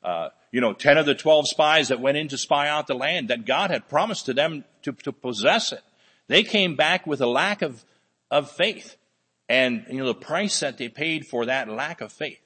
Uh, 0.02 0.30
you 0.52 0.60
know, 0.60 0.72
10 0.72 0.98
of 0.98 1.06
the 1.06 1.14
12 1.14 1.48
spies 1.48 1.88
that 1.88 2.00
went 2.00 2.16
in 2.16 2.28
to 2.28 2.38
spy 2.38 2.68
out 2.68 2.86
the 2.86 2.94
land, 2.94 3.28
that 3.28 3.44
God 3.44 3.70
had 3.70 3.88
promised 3.88 4.26
to 4.26 4.34
them 4.34 4.64
to, 4.82 4.92
to 4.92 5.12
possess 5.12 5.72
it. 5.72 5.82
They 6.28 6.42
came 6.42 6.76
back 6.76 7.06
with 7.06 7.20
a 7.20 7.26
lack 7.26 7.62
of, 7.62 7.84
of 8.30 8.50
faith. 8.50 8.96
And, 9.48 9.84
you 9.90 9.98
know, 9.98 10.06
the 10.06 10.14
price 10.14 10.60
that 10.60 10.78
they 10.78 10.88
paid 10.88 11.26
for 11.26 11.46
that 11.46 11.68
lack 11.68 12.00
of 12.00 12.12
faith 12.12 12.40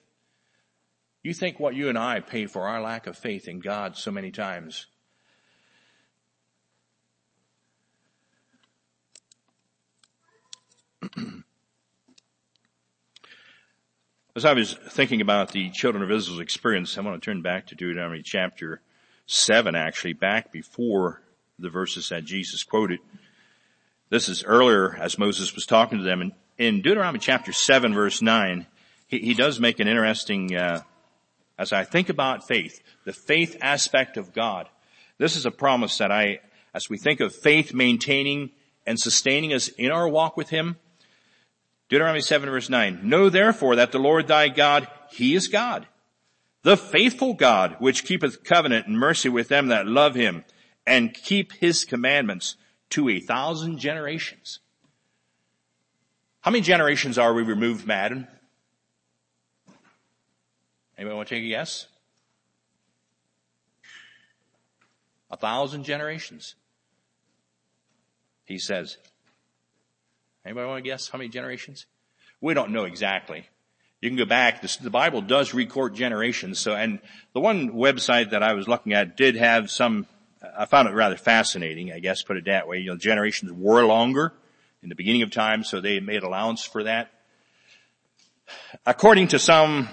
you 1.22 1.34
think 1.34 1.60
what 1.60 1.74
you 1.74 1.90
and 1.90 1.98
I 1.98 2.20
pay 2.20 2.46
for 2.46 2.62
our 2.66 2.80
lack 2.80 3.06
of 3.06 3.18
faith 3.18 3.46
in 3.46 3.60
God 3.60 3.96
so 3.96 4.10
many 4.10 4.30
times. 4.30 4.86
As 14.40 14.46
I 14.46 14.54
was 14.54 14.72
thinking 14.72 15.20
about 15.20 15.52
the 15.52 15.68
children 15.68 16.02
of 16.02 16.10
Israel's 16.10 16.40
experience, 16.40 16.96
I 16.96 17.02
want 17.02 17.22
to 17.22 17.30
turn 17.30 17.42
back 17.42 17.66
to 17.66 17.74
Deuteronomy 17.74 18.22
chapter 18.22 18.80
7 19.26 19.74
actually, 19.74 20.14
back 20.14 20.50
before 20.50 21.20
the 21.58 21.68
verses 21.68 22.08
that 22.08 22.24
Jesus 22.24 22.62
quoted. 22.62 23.00
This 24.08 24.30
is 24.30 24.42
earlier 24.42 24.96
as 24.96 25.18
Moses 25.18 25.54
was 25.54 25.66
talking 25.66 25.98
to 25.98 26.04
them. 26.04 26.22
And 26.22 26.32
in 26.56 26.80
Deuteronomy 26.80 27.18
chapter 27.18 27.52
7 27.52 27.92
verse 27.92 28.22
9, 28.22 28.66
he, 29.08 29.18
he 29.18 29.34
does 29.34 29.60
make 29.60 29.78
an 29.78 29.88
interesting 29.88 30.56
uh, 30.56 30.84
as 31.58 31.74
I 31.74 31.84
think 31.84 32.08
about 32.08 32.48
faith, 32.48 32.82
the 33.04 33.12
faith 33.12 33.58
aspect 33.60 34.16
of 34.16 34.32
God, 34.32 34.70
this 35.18 35.36
is 35.36 35.44
a 35.44 35.50
promise 35.50 35.98
that 35.98 36.10
I, 36.10 36.40
as 36.72 36.88
we 36.88 36.96
think 36.96 37.20
of 37.20 37.34
faith 37.34 37.74
maintaining 37.74 38.52
and 38.86 38.98
sustaining 38.98 39.52
us 39.52 39.68
in 39.68 39.90
our 39.90 40.08
walk 40.08 40.38
with 40.38 40.48
Him, 40.48 40.78
Deuteronomy 41.90 42.20
7 42.20 42.48
verse 42.48 42.70
9, 42.70 43.00
Know 43.02 43.28
therefore 43.28 43.76
that 43.76 43.90
the 43.90 43.98
Lord 43.98 44.28
thy 44.28 44.48
God, 44.48 44.88
He 45.10 45.34
is 45.34 45.48
God. 45.48 45.86
The 46.62 46.76
faithful 46.76 47.34
God, 47.34 47.76
which 47.80 48.04
keepeth 48.04 48.44
covenant 48.44 48.86
and 48.86 48.98
mercy 48.98 49.28
with 49.28 49.48
them 49.48 49.68
that 49.68 49.86
love 49.86 50.14
him 50.14 50.44
and 50.86 51.12
keep 51.12 51.52
his 51.54 51.84
commandments 51.84 52.56
to 52.90 53.08
a 53.08 53.18
thousand 53.18 53.78
generations. 53.78 54.60
How 56.42 56.50
many 56.50 56.62
generations 56.62 57.18
are 57.18 57.34
we 57.34 57.42
removed, 57.42 57.86
Madden? 57.86 58.28
Anybody 60.96 61.16
want 61.16 61.28
to 61.28 61.34
take 61.34 61.44
a 61.44 61.48
guess? 61.48 61.86
A 65.30 65.36
thousand 65.36 65.84
generations. 65.84 66.54
He 68.44 68.58
says. 68.58 68.98
Anybody 70.44 70.66
want 70.66 70.84
to 70.84 70.88
guess 70.88 71.08
how 71.08 71.18
many 71.18 71.28
generations? 71.28 71.86
We 72.40 72.54
don't 72.54 72.70
know 72.70 72.84
exactly. 72.84 73.46
You 74.00 74.08
can 74.08 74.16
go 74.16 74.24
back. 74.24 74.62
The 74.62 74.90
Bible 74.90 75.20
does 75.20 75.52
record 75.52 75.94
generations. 75.94 76.58
So, 76.58 76.74
and 76.74 77.00
the 77.34 77.40
one 77.40 77.72
website 77.72 78.30
that 78.30 78.42
I 78.42 78.54
was 78.54 78.66
looking 78.66 78.94
at 78.94 79.16
did 79.16 79.36
have 79.36 79.70
some. 79.70 80.06
I 80.58 80.64
found 80.64 80.88
it 80.88 80.92
rather 80.92 81.16
fascinating. 81.16 81.92
I 81.92 81.98
guess 81.98 82.22
put 82.22 82.38
it 82.38 82.46
that 82.46 82.66
way. 82.66 82.78
You 82.78 82.92
know, 82.92 82.96
generations 82.96 83.52
were 83.52 83.84
longer 83.84 84.32
in 84.82 84.88
the 84.88 84.94
beginning 84.94 85.20
of 85.20 85.30
time, 85.30 85.64
so 85.64 85.82
they 85.82 86.00
made 86.00 86.22
allowance 86.22 86.64
for 86.64 86.84
that. 86.84 87.10
According 88.86 89.28
to 89.28 89.38
some 89.38 89.90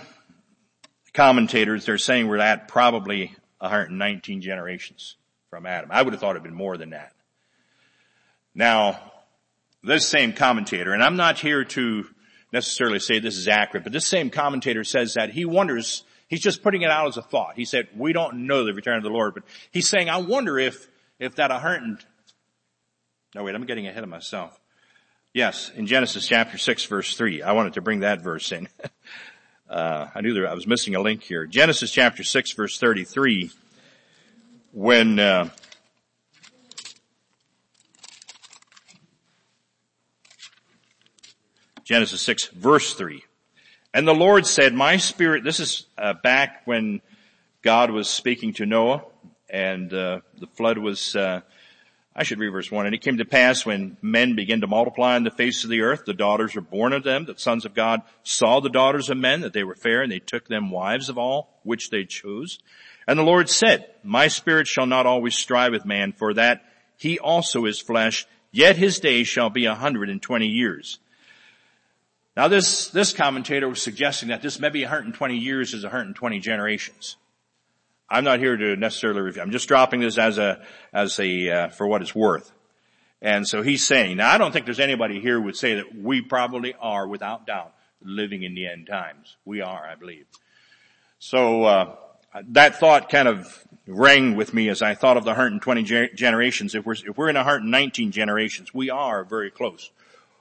commentators, 1.13 1.85
they're 1.85 1.97
saying 1.97 2.27
we're 2.27 2.37
at 2.37 2.69
probably 2.69 3.35
119 3.59 4.41
generations 4.41 5.17
from 5.49 5.65
Adam. 5.65 5.89
I 5.91 6.01
would 6.01 6.13
have 6.13 6.21
thought 6.21 6.31
it'd 6.31 6.43
been 6.43 6.53
more 6.53 6.77
than 6.77 6.91
that. 6.91 7.11
Now, 8.55 9.11
this 9.87 10.07
same 10.07 10.33
commentator, 10.33 10.93
and 10.93 11.01
I'm 11.01 11.15
not 11.15 11.39
here 11.39 11.63
to 11.63 12.05
necessarily 12.53 12.99
say 12.99 13.19
this 13.19 13.37
is 13.37 13.47
accurate, 13.47 13.83
but 13.83 13.93
this 13.93 14.07
same 14.07 14.29
commentator 14.29 14.83
says 14.83 15.15
that 15.15 15.31
he 15.31 15.45
wonders, 15.45 16.03
he's 16.27 16.41
just 16.41 16.61
putting 16.61 16.81
it 16.81 16.89
out 16.89 17.07
as 17.07 17.17
a 17.17 17.21
thought. 17.21 17.55
He 17.55 17.65
said, 17.65 17.87
we 17.95 18.13
don't 18.13 18.47
know 18.47 18.65
the 18.65 18.73
return 18.73 18.97
of 18.97 19.03
the 19.03 19.09
Lord, 19.09 19.33
but 19.33 19.43
he's 19.71 19.89
saying, 19.89 20.09
I 20.09 20.17
wonder 20.17 20.59
if, 20.59 20.87
if 21.19 21.35
that 21.35 21.49
100, 21.49 22.05
no 23.35 23.43
wait, 23.43 23.55
I'm 23.55 23.65
getting 23.65 23.87
ahead 23.87 24.03
of 24.03 24.09
myself. 24.09 24.59
Yes, 25.33 25.71
in 25.75 25.87
Genesis 25.87 26.27
chapter 26.27 26.57
6 26.57 26.85
verse 26.85 27.15
3. 27.15 27.43
I 27.43 27.51
wanted 27.51 27.73
to 27.73 27.81
bring 27.81 27.99
that 27.99 28.21
verse 28.21 28.51
in. 28.51 28.67
uh, 29.69 30.07
I 30.13 30.21
knew 30.21 30.33
that 30.33 30.45
I 30.45 30.53
was 30.53 30.67
missing 30.67 30.95
a 30.95 31.01
link 31.01 31.23
here. 31.23 31.45
Genesis 31.45 31.91
chapter 31.91 32.23
6 32.23 32.51
verse 32.53 32.79
33. 32.79 33.51
When, 34.71 35.19
uh, 35.19 35.49
Genesis 41.87 42.21
6 42.23 42.47
verse 42.47 42.95
3. 42.95 43.23
And 43.93 44.05
the 44.05 44.13
Lord 44.13 44.45
said, 44.45 44.73
my 44.73 44.97
spirit, 44.97 45.45
this 45.45 45.61
is 45.61 45.85
uh, 45.97 46.15
back 46.21 46.63
when 46.65 46.99
God 47.61 47.91
was 47.91 48.09
speaking 48.09 48.51
to 48.55 48.65
Noah 48.65 49.05
and 49.49 49.93
uh, 49.93 50.19
the 50.37 50.47
flood 50.47 50.77
was, 50.79 51.15
uh, 51.15 51.39
I 52.13 52.23
should 52.23 52.39
read 52.39 52.51
verse 52.51 52.69
1. 52.69 52.87
And 52.87 52.93
it 52.93 53.01
came 53.01 53.19
to 53.19 53.25
pass 53.25 53.65
when 53.65 53.95
men 54.01 54.35
began 54.35 54.59
to 54.59 54.67
multiply 54.67 55.15
on 55.15 55.23
the 55.23 55.31
face 55.31 55.63
of 55.63 55.69
the 55.69 55.79
earth, 55.79 56.03
the 56.05 56.13
daughters 56.13 56.55
were 56.55 56.61
born 56.61 56.91
of 56.91 57.05
them, 57.05 57.23
that 57.27 57.39
sons 57.39 57.63
of 57.63 57.73
God 57.73 58.01
saw 58.21 58.59
the 58.59 58.69
daughters 58.69 59.09
of 59.09 59.17
men, 59.17 59.39
that 59.39 59.53
they 59.53 59.63
were 59.63 59.73
fair, 59.73 60.01
and 60.01 60.11
they 60.11 60.19
took 60.19 60.49
them 60.49 60.71
wives 60.71 61.07
of 61.07 61.17
all, 61.17 61.57
which 61.63 61.89
they 61.89 62.03
chose. 62.03 62.59
And 63.07 63.17
the 63.17 63.23
Lord 63.23 63.49
said, 63.49 63.89
My 64.03 64.27
spirit 64.27 64.67
shall 64.67 64.87
not 64.87 65.05
always 65.05 65.35
strive 65.35 65.71
with 65.71 65.85
man, 65.85 66.11
for 66.11 66.33
that 66.33 66.65
he 66.97 67.17
also 67.17 67.63
is 67.63 67.79
flesh, 67.79 68.27
yet 68.51 68.75
his 68.75 68.99
days 68.99 69.29
shall 69.29 69.49
be 69.49 69.67
a 69.67 69.75
hundred 69.75 70.09
and 70.09 70.21
twenty 70.21 70.47
years. 70.47 70.99
Now 72.37 72.47
this, 72.47 72.89
this 72.89 73.13
commentator 73.13 73.67
was 73.67 73.81
suggesting 73.81 74.29
that 74.29 74.43
this 74.43 74.59
maybe 74.59 74.83
120 74.83 75.35
years 75.35 75.73
is 75.73 75.81
120 75.81 76.39
generations. 76.39 77.17
I'm 78.07 78.23
not 78.23 78.37
here 78.37 78.55
to 78.55 78.75
necessarily 78.75 79.21
review. 79.21 79.41
I'm 79.41 79.49
just 79.49 79.67
dropping 79.67 80.01
this 80.01 80.19
as 80.19 80.37
a, 80.37 80.61
as 80.93 81.19
a, 81.19 81.49
uh, 81.49 81.67
for 81.69 81.87
what 81.87 82.03
it's 82.03 82.13
worth. 82.13 82.51
And 83.23 83.47
so 83.47 83.63
he's 83.63 83.83
saying, 83.83 84.17
now 84.17 84.29
I 84.29 84.37
don't 84.37 84.51
think 84.51 84.65
there's 84.65 84.79
anybody 84.79 85.19
here 85.19 85.41
would 85.41 85.55
say 85.55 85.77
that 85.77 85.97
we 85.99 86.21
probably 86.21 86.75
are 86.79 87.07
without 87.07 87.47
doubt 87.47 87.73
living 88.03 88.43
in 88.43 88.53
the 88.53 88.67
end 88.67 88.85
times. 88.85 89.35
We 89.43 89.61
are, 89.61 89.87
I 89.87 89.95
believe. 89.95 90.27
So, 91.17 91.63
uh, 91.63 91.95
that 92.49 92.79
thought 92.79 93.09
kind 93.09 93.27
of 93.27 93.67
rang 93.87 94.35
with 94.35 94.53
me 94.53 94.69
as 94.69 94.83
I 94.83 94.93
thought 94.93 95.17
of 95.17 95.23
the 95.23 95.31
120 95.31 96.09
generations. 96.13 96.75
If 96.75 96.85
we're, 96.85 96.93
if 96.93 97.17
we're 97.17 97.29
in 97.29 97.35
119 97.35 98.11
generations, 98.11 98.75
we 98.75 98.91
are 98.91 99.23
very 99.23 99.49
close. 99.49 99.89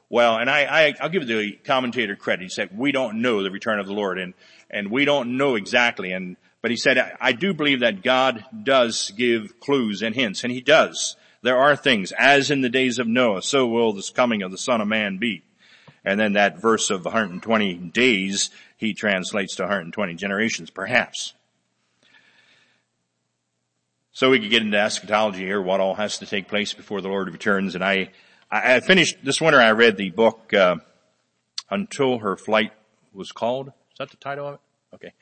Well, 0.08 0.36
and 0.36 0.48
I, 0.48 0.94
I, 1.00 1.02
will 1.02 1.08
give 1.08 1.26
the 1.26 1.52
commentator 1.64 2.14
credit. 2.14 2.44
He 2.44 2.48
said, 2.48 2.76
we 2.76 2.92
don't 2.92 3.22
know 3.22 3.42
the 3.42 3.50
return 3.50 3.80
of 3.80 3.86
the 3.86 3.92
Lord 3.92 4.18
and, 4.18 4.34
and 4.70 4.90
we 4.90 5.04
don't 5.04 5.36
know 5.36 5.56
exactly. 5.56 6.12
And, 6.12 6.36
but 6.62 6.70
he 6.70 6.76
said, 6.76 6.96
I, 6.96 7.12
I 7.20 7.32
do 7.32 7.52
believe 7.52 7.80
that 7.80 8.02
God 8.02 8.44
does 8.62 9.10
give 9.16 9.58
clues 9.58 10.02
and 10.02 10.14
hints 10.14 10.44
and 10.44 10.52
he 10.52 10.60
does. 10.60 11.16
There 11.42 11.58
are 11.58 11.76
things, 11.76 12.12
as 12.18 12.50
in 12.50 12.60
the 12.60 12.68
days 12.68 12.98
of 12.98 13.06
Noah, 13.06 13.42
so 13.42 13.66
will 13.66 13.92
this 13.92 14.10
coming 14.10 14.42
of 14.42 14.50
the 14.50 14.58
Son 14.58 14.80
of 14.80 14.88
Man 14.88 15.18
be. 15.18 15.42
And 16.04 16.20
then 16.20 16.34
that 16.34 16.60
verse 16.60 16.90
of 16.90 17.04
120 17.04 17.74
days, 17.74 18.50
he 18.76 18.94
translates 18.94 19.56
to 19.56 19.62
120 19.62 20.14
generations, 20.14 20.70
perhaps. 20.70 21.34
So 24.12 24.30
we 24.30 24.40
could 24.40 24.50
get 24.50 24.62
into 24.62 24.78
eschatology 24.78 25.40
here, 25.44 25.60
what 25.60 25.80
all 25.80 25.94
has 25.94 26.18
to 26.18 26.26
take 26.26 26.48
place 26.48 26.72
before 26.72 27.00
the 27.00 27.08
Lord 27.08 27.28
returns. 27.28 27.74
And 27.74 27.84
I, 27.84 28.10
I, 28.50 28.80
finished 28.80 29.18
this 29.24 29.40
winter. 29.40 29.60
I 29.60 29.72
read 29.72 29.96
the 29.96 30.10
book 30.10 30.54
uh, 30.54 30.76
"Until 31.68 32.18
Her 32.18 32.36
Flight 32.36 32.72
Was 33.12 33.32
Called." 33.32 33.68
Is 33.68 33.98
that 33.98 34.10
the 34.10 34.16
title 34.16 34.48
of 34.48 34.54
it? 34.54 34.60
Okay, 34.94 35.12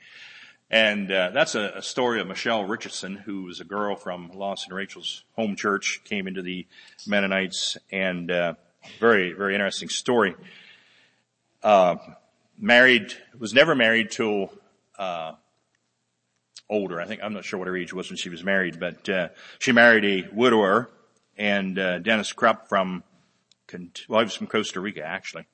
and 0.71 1.11
uh, 1.11 1.31
that's 1.31 1.55
a, 1.55 1.73
a, 1.77 1.83
story 1.83 2.21
of 2.21 2.27
Michelle 2.27 2.65
Richardson, 2.65 3.17
who 3.17 3.45
was 3.45 3.61
a 3.61 3.65
girl 3.65 3.97
from 3.97 4.31
Lost 4.35 4.67
and 4.67 4.77
Rachel's 4.77 5.25
home 5.37 5.57
church, 5.57 6.03
came 6.05 6.27
into 6.27 6.43
the 6.43 6.67
Mennonites, 7.07 7.79
and 7.91 8.31
uh, 8.31 8.55
very 9.01 9.33
very 9.33 9.55
interesting 9.55 9.89
story. 9.89 10.35
Uh, 11.63 11.97
married 12.59 13.15
was 13.39 13.55
never 13.55 13.75
married 13.75 14.11
till 14.11 14.53
uh, 14.99 15.33
older. 16.69 17.01
I 17.01 17.07
think 17.07 17.23
I'm 17.23 17.33
not 17.33 17.47
sure 17.47 17.59
what 17.59 17.69
her 17.69 17.77
age 17.77 17.95
was 17.95 18.11
when 18.11 18.19
she 18.19 18.29
was 18.29 18.45
married, 18.45 18.79
but 18.79 19.09
uh, 19.09 19.29
she 19.61 19.73
married 19.73 20.05
a 20.05 20.29
widower 20.31 20.91
and 21.37 21.75
Dennis 21.75 22.33
Krupp 22.33 22.69
from 22.69 23.03
well, 24.09 24.21
he 24.21 24.25
was 24.25 24.35
from 24.35 24.47
Costa 24.47 24.81
Rica 24.81 25.05
actually. 25.05 25.47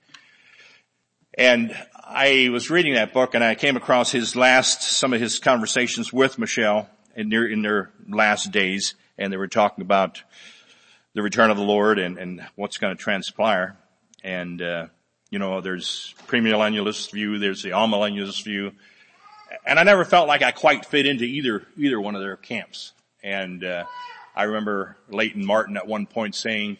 And 1.38 1.77
I 1.94 2.49
was 2.51 2.70
reading 2.70 2.94
that 2.94 3.12
book 3.12 3.35
and 3.35 3.44
I 3.44 3.55
came 3.55 3.77
across 3.77 4.11
his 4.11 4.35
last, 4.35 4.83
some 4.83 5.12
of 5.12 5.20
his 5.20 5.38
conversations 5.38 6.12
with 6.12 6.38
Michelle 6.38 6.88
in 7.14 7.29
their, 7.29 7.46
in 7.46 7.62
their 7.62 7.92
last 8.09 8.51
days 8.51 8.94
and 9.16 9.33
they 9.33 9.37
were 9.37 9.49
talking 9.49 9.83
about 9.83 10.23
the 11.14 11.23
return 11.23 11.51
of 11.51 11.57
the 11.57 11.62
Lord 11.62 11.99
and, 11.99 12.18
and 12.18 12.46
what's 12.57 12.79
going 12.79 12.96
to 12.96 13.03
transpire. 13.03 13.77
And, 14.25 14.61
uh, 14.61 14.87
you 15.31 15.38
know, 15.38 15.61
there's 15.61 16.14
premillennialist 16.27 17.12
view, 17.12 17.38
there's 17.38 17.62
the 17.62 17.70
amillennialist 17.70 18.42
view. 18.44 18.73
And 19.66 19.79
I 19.79 19.83
never 19.83 20.05
felt 20.05 20.29
like 20.29 20.42
I 20.42 20.53
quite 20.53 20.87
fit 20.87 21.07
into 21.07 21.25
either, 21.25 21.66
either 21.77 22.01
one 22.01 22.14
of 22.14 22.23
their 22.23 22.37
camps. 22.37 22.92
And, 23.23 23.64
uh, 23.64 23.85
I 24.35 24.44
remember 24.44 24.96
Leighton 25.09 25.44
Martin 25.44 25.77
at 25.77 25.87
one 25.87 26.07
point 26.07 26.35
saying, 26.35 26.79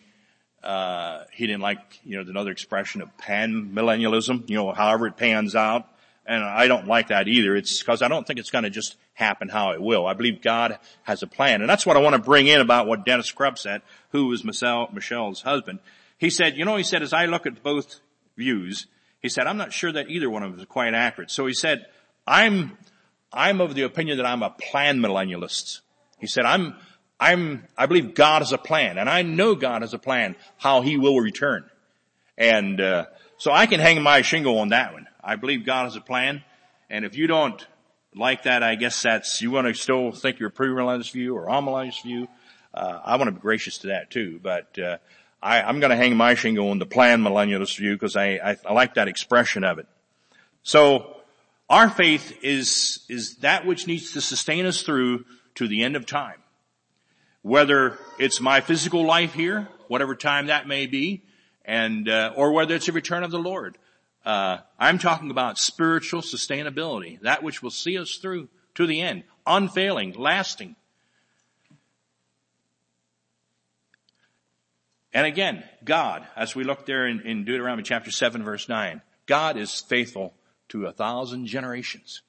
uh, 0.63 1.25
he 1.33 1.47
didn't 1.47 1.63
like, 1.63 2.01
you 2.05 2.17
know, 2.17 2.29
another 2.29 2.51
expression 2.51 3.01
of 3.03 3.17
pan 3.17 3.71
millennialism, 3.75 4.49
you 4.49 4.57
know, 4.57 4.73
however 4.73 5.07
it 5.07 5.17
pans 5.17 5.55
out. 5.55 5.87
And 6.27 6.45
I 6.45 6.69
don't 6.69 6.87
like 6.87 7.09
that 7.09 7.29
either. 7.29 7.57
It's 7.57 7.81
because 7.81 8.03
I 8.03 8.09
don't 8.09 8.27
think 8.27 8.39
it's 8.39 8.51
going 8.51 8.65
to 8.65 8.71
just 8.71 8.97
happen 9.15 9.49
how 9.49 9.73
it 9.73 9.83
will. 9.83 10.07
I 10.07 10.15
believe 10.15 10.43
God 10.43 10.79
has 11.03 11.23
a 11.23 11.27
plan. 11.27 11.61
And 11.61 11.69
that's 11.69 11.85
what 11.85 11.97
I 11.97 12.01
want 12.01 12.15
to 12.15 12.23
bring 12.23 12.47
in 12.47 12.61
about 12.61 12.87
what 12.87 13.05
Dennis 13.05 13.33
Krupp 13.33 13.59
said, 13.59 13.83
who 14.11 14.27
was 14.27 14.45
Michelle, 14.45 14.89
Michelle's 14.93 15.43
husband. 15.43 15.81
He 16.19 16.31
said, 16.31 16.57
you 16.57 16.65
know, 16.65 16.77
he 16.77 16.85
said, 16.85 17.03
as 17.03 17.13
I 17.13 17.27
look 17.27 17.47
at 17.47 17.63
both 17.63 18.01
views, 18.37 18.87
he 19.21 19.29
said, 19.29 19.47
I'm 19.47 19.57
not 19.57 19.73
sure 19.73 19.91
that 19.91 20.09
either 20.09 20.31
one 20.31 20.43
of 20.43 20.53
them 20.53 20.61
is 20.61 20.67
quite 20.67 20.95
accurate. 20.95 21.31
So 21.31 21.47
he 21.47 21.55
said, 21.55 21.87
I'm, 22.27 22.77
I'm 23.33 23.61
of 23.61 23.75
the 23.75 23.83
opinion 23.83 24.19
that 24.19 24.27
I'm 24.27 24.43
a 24.43 24.51
plan 24.51 25.01
millennialist. 25.01 25.81
He 26.19 26.27
said, 26.27 26.45
I'm, 26.45 26.77
I'm, 27.21 27.65
I 27.77 27.85
believe 27.85 28.15
God 28.15 28.41
has 28.41 28.53
a 28.53 28.59
plan 28.59 28.97
and 28.97 29.09
I 29.09 29.23
know 29.23 29.55
God 29.55 29.83
has 29.83 29.93
a 29.93 29.99
plan 29.99 30.37
how 30.57 30.81
he 30.81 30.97
will 30.97 31.21
return. 31.21 31.69
And, 32.39 32.81
uh, 32.81 33.07
so 33.37 33.53
I 33.53 33.67
can 33.67 33.79
hang 33.79 34.03
my 34.03 34.23
shingle 34.23 34.59
on 34.59 34.71
that 34.71 34.95
one. 34.95 35.07
I 35.23 35.37
believe 35.37 35.67
God 35.67 35.85
has 35.85 35.97
a 35.97 36.01
plan. 36.01 36.43
And 36.89 37.05
if 37.05 37.17
you 37.17 37.27
don't 37.27 37.65
like 38.15 38.45
that, 38.45 38.63
I 38.63 38.75
guess 38.75 39.03
that's, 39.03 39.43
you 39.43 39.51
want 39.51 39.67
to 39.67 39.75
still 39.75 40.13
think 40.13 40.41
you're 40.41 40.51
pre-realized 40.51 41.13
view 41.13 41.37
or 41.37 41.47
amillennialist 41.47 42.03
view. 42.03 42.27
Uh, 42.73 43.01
I 43.05 43.17
want 43.17 43.29
to 43.29 43.33
be 43.33 43.41
gracious 43.41 43.79
to 43.79 43.89
that 43.89 44.11
too, 44.11 44.41
but, 44.43 44.79
uh, 44.79 44.97
I, 45.43 45.69
am 45.69 45.81
going 45.81 45.91
to 45.91 45.97
hang 45.97 46.17
my 46.17 46.35
shingle 46.35 46.71
on 46.71 46.79
the 46.79 46.87
plan 46.87 47.23
millennialist 47.23 47.77
view 47.79 47.95
because 47.95 48.17
I, 48.17 48.41
I, 48.43 48.57
I 48.65 48.73
like 48.73 48.95
that 48.95 49.09
expression 49.09 49.65
of 49.65 49.79
it. 49.79 49.87
So 50.63 51.17
our 51.69 51.89
faith 51.89 52.39
is, 52.43 53.01
is 53.09 53.37
that 53.37 53.67
which 53.67 53.87
needs 53.87 54.13
to 54.13 54.21
sustain 54.21 54.67
us 54.67 54.83
through 54.83 55.25
to 55.57 55.69
the 55.69 55.83
end 55.83 55.97
of 55.97 56.07
time 56.07 56.41
whether 57.43 57.99
it's 58.19 58.41
my 58.41 58.61
physical 58.61 59.05
life 59.05 59.35
here, 59.35 59.69
whatever 59.89 60.15
time 60.15 60.47
that 60.47 60.69
may 60.69 60.87
be, 60.87 61.23
and 61.65 62.09
uh, 62.09 62.33
or 62.37 62.53
whether 62.53 62.75
it's 62.75 62.89
a 62.89 62.93
return 62.93 63.23
of 63.23 63.31
the 63.31 63.39
Lord. 63.39 63.79
Uh, 64.25 64.59
I'm 64.79 64.99
talking 64.99 65.31
about 65.31 65.59
spiritual 65.59 66.21
sustainability, 66.21 67.21
that 67.23 67.43
which 67.43 67.63
will 67.63 67.71
see 67.71 67.99
us 67.99 68.17
through 68.17 68.49
to 68.75 68.87
the 68.87 69.01
end, 69.01 69.25
unfailing, 69.47 70.13
lasting. 70.13 70.77
And 75.13 75.27
again, 75.27 75.65
God, 75.83 76.27
as 76.37 76.55
we 76.55 76.65
look 76.65 76.87
there 76.87 77.07
in, 77.07 77.21
in 77.23 77.45
Deuteronomy 77.45 77.83
chapter 77.83 78.11
7 78.11 78.45
verse 78.45 78.69
9, 78.69 79.01
God 79.27 79.57
is 79.57 79.81
faithful 79.81 80.35
to 80.69 80.87
a 80.87 80.93
thousand 80.93 81.47
generations. 81.47 82.23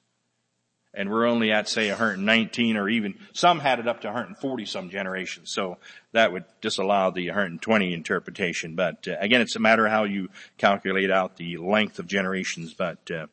And 0.94 1.10
we're 1.10 1.26
only 1.26 1.52
at 1.52 1.68
say 1.68 1.88
119 1.88 2.76
or 2.76 2.88
even, 2.88 3.14
some 3.32 3.60
had 3.60 3.78
it 3.78 3.88
up 3.88 4.02
to 4.02 4.08
140 4.08 4.66
some 4.66 4.90
generations. 4.90 5.50
So 5.50 5.78
that 6.12 6.32
would 6.32 6.44
disallow 6.60 7.10
the 7.10 7.28
120 7.28 7.94
interpretation. 7.94 8.74
But 8.74 9.08
uh, 9.08 9.16
again, 9.18 9.40
it's 9.40 9.56
a 9.56 9.60
matter 9.60 9.86
of 9.86 9.92
how 9.92 10.04
you 10.04 10.28
calculate 10.58 11.10
out 11.10 11.36
the 11.36 11.56
length 11.56 11.98
of 11.98 12.06
generations. 12.06 12.74
But 12.74 13.10
uh, 13.10 13.26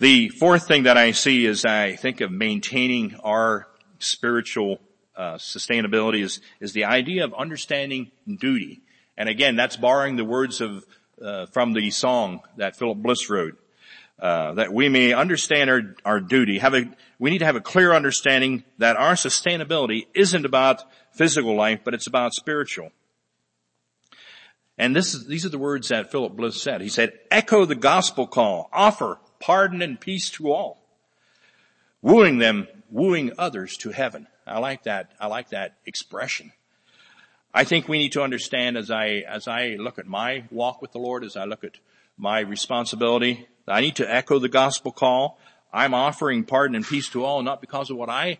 the 0.00 0.30
fourth 0.30 0.66
thing 0.66 0.82
that 0.84 0.96
I 0.96 1.12
see 1.12 1.46
is 1.46 1.64
I 1.64 1.94
think 1.94 2.20
of 2.20 2.32
maintaining 2.32 3.14
our 3.22 3.68
spiritual 4.00 4.80
uh, 5.16 5.34
sustainability 5.34 6.22
is, 6.22 6.40
is 6.58 6.72
the 6.72 6.86
idea 6.86 7.24
of 7.24 7.34
understanding 7.34 8.10
duty. 8.26 8.82
And 9.16 9.28
again, 9.28 9.56
that's 9.56 9.76
borrowing 9.76 10.16
the 10.16 10.24
words 10.24 10.60
of, 10.60 10.84
uh, 11.22 11.46
from 11.46 11.72
the 11.72 11.90
song 11.90 12.40
that 12.56 12.76
Philip 12.76 12.98
Bliss 12.98 13.30
wrote. 13.30 13.61
Uh, 14.22 14.54
that 14.54 14.72
we 14.72 14.88
may 14.88 15.12
understand 15.12 15.68
our, 15.68 15.96
our 16.04 16.20
duty. 16.20 16.60
Have 16.60 16.74
a, 16.74 16.84
we 17.18 17.30
need 17.30 17.38
to 17.38 17.44
have 17.44 17.56
a 17.56 17.60
clear 17.60 17.92
understanding 17.92 18.62
that 18.78 18.96
our 18.96 19.14
sustainability 19.14 20.06
isn't 20.14 20.46
about 20.46 20.84
physical 21.10 21.56
life, 21.56 21.80
but 21.82 21.92
it's 21.92 22.06
about 22.06 22.32
spiritual. 22.32 22.92
And 24.78 24.94
this 24.94 25.12
is, 25.12 25.26
these 25.26 25.44
are 25.44 25.48
the 25.48 25.58
words 25.58 25.88
that 25.88 26.12
Philip 26.12 26.36
Bliss 26.36 26.62
said. 26.62 26.82
He 26.82 26.88
said, 26.88 27.18
echo 27.32 27.64
the 27.64 27.74
gospel 27.74 28.28
call, 28.28 28.70
offer 28.72 29.18
pardon 29.40 29.82
and 29.82 30.00
peace 30.00 30.30
to 30.30 30.52
all, 30.52 30.80
wooing 32.00 32.38
them, 32.38 32.68
wooing 32.92 33.32
others 33.36 33.76
to 33.78 33.90
heaven. 33.90 34.28
I 34.46 34.60
like 34.60 34.84
that. 34.84 35.10
I 35.18 35.26
like 35.26 35.48
that 35.48 35.78
expression. 35.84 36.52
I 37.52 37.64
think 37.64 37.88
we 37.88 37.98
need 37.98 38.12
to 38.12 38.22
understand 38.22 38.76
as 38.76 38.88
I, 38.88 39.24
as 39.28 39.48
I 39.48 39.76
look 39.80 39.98
at 39.98 40.06
my 40.06 40.44
walk 40.52 40.80
with 40.80 40.92
the 40.92 41.00
Lord, 41.00 41.24
as 41.24 41.36
I 41.36 41.44
look 41.44 41.64
at 41.64 41.80
my 42.16 42.38
responsibility, 42.38 43.48
I 43.66 43.80
need 43.80 43.96
to 43.96 44.12
echo 44.12 44.38
the 44.38 44.48
gospel 44.48 44.92
call. 44.92 45.38
I'm 45.72 45.94
offering 45.94 46.44
pardon 46.44 46.76
and 46.76 46.86
peace 46.86 47.08
to 47.10 47.24
all, 47.24 47.42
not 47.42 47.60
because 47.60 47.90
of 47.90 47.96
what 47.96 48.10
I 48.10 48.38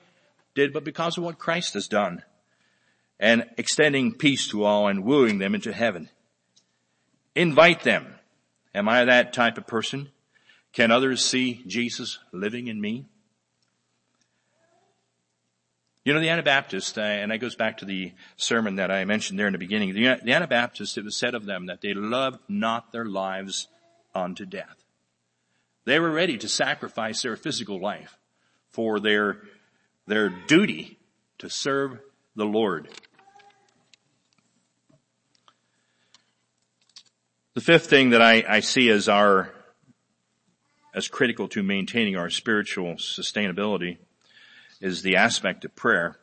did, 0.55 0.73
but 0.73 0.85
because 0.85 1.17
of 1.17 1.25
what 1.25 1.39
Christ 1.39 1.75
has 1.75 1.89
done. 1.89 2.23
And 3.19 3.47
extending 3.57 4.15
peace 4.15 4.49
to 4.49 4.65
all 4.65 4.89
and 4.89 5.05
wooing 5.05 5.39
them 5.39 5.55
into 5.55 5.73
heaven. 5.73 6.09
Invite 7.35 7.83
them. 7.83 8.15
Am 8.75 8.89
I 8.89 9.05
that 9.05 9.33
type 9.33 9.59
of 9.59 9.67
person? 9.67 10.11
Can 10.73 10.91
others 10.91 11.25
see 11.25 11.63
Jesus 11.67 12.19
living 12.33 12.69
in 12.69 12.81
me? 12.81 13.07
You 16.05 16.13
know, 16.13 16.21
the 16.21 16.31
Anabaptists, 16.31 16.99
uh, 16.99 17.03
and 17.03 17.31
that 17.31 17.39
goes 17.39 17.55
back 17.55 17.79
to 17.79 17.85
the 17.85 18.13
sermon 18.37 18.77
that 18.77 18.91
I 18.91 19.05
mentioned 19.05 19.39
there 19.39 19.47
in 19.47 19.53
the 19.53 19.59
beginning, 19.59 19.95
the, 19.95 20.19
the 20.23 20.33
Anabaptists, 20.33 20.97
it 20.99 21.05
was 21.05 21.17
said 21.17 21.35
of 21.35 21.45
them 21.45 21.67
that 21.67 21.81
they 21.81 21.95
loved 21.95 22.41
not 22.49 22.91
their 22.91 23.05
lives 23.05 23.69
unto 24.13 24.45
death. 24.45 24.82
They 25.85 25.99
were 25.99 26.11
ready 26.11 26.39
to 26.39 26.49
sacrifice 26.49 27.23
their 27.23 27.37
physical 27.37 27.81
life 27.81 28.19
for 28.71 29.01
their, 29.01 29.43
their 30.07 30.29
duty 30.29 30.99
to 31.39 31.51
serve 31.51 31.99
the 32.37 32.45
Lord. 32.45 32.89
The 37.55 37.61
fifth 37.61 37.87
thing 37.87 38.11
that 38.11 38.23
I, 38.23 38.45
I 38.49 38.61
see 38.61 38.89
as 38.89 39.09
our, 39.09 39.53
as 40.95 41.09
critical 41.09 41.49
to 41.49 41.63
maintaining 41.63 42.17
our 42.17 42.31
spiritual 42.31 42.95
sustainability 42.95 43.99
is 44.81 45.03
the 45.03 45.17
aspect 45.17 45.65
of 45.65 45.75
prayer. 45.75 46.17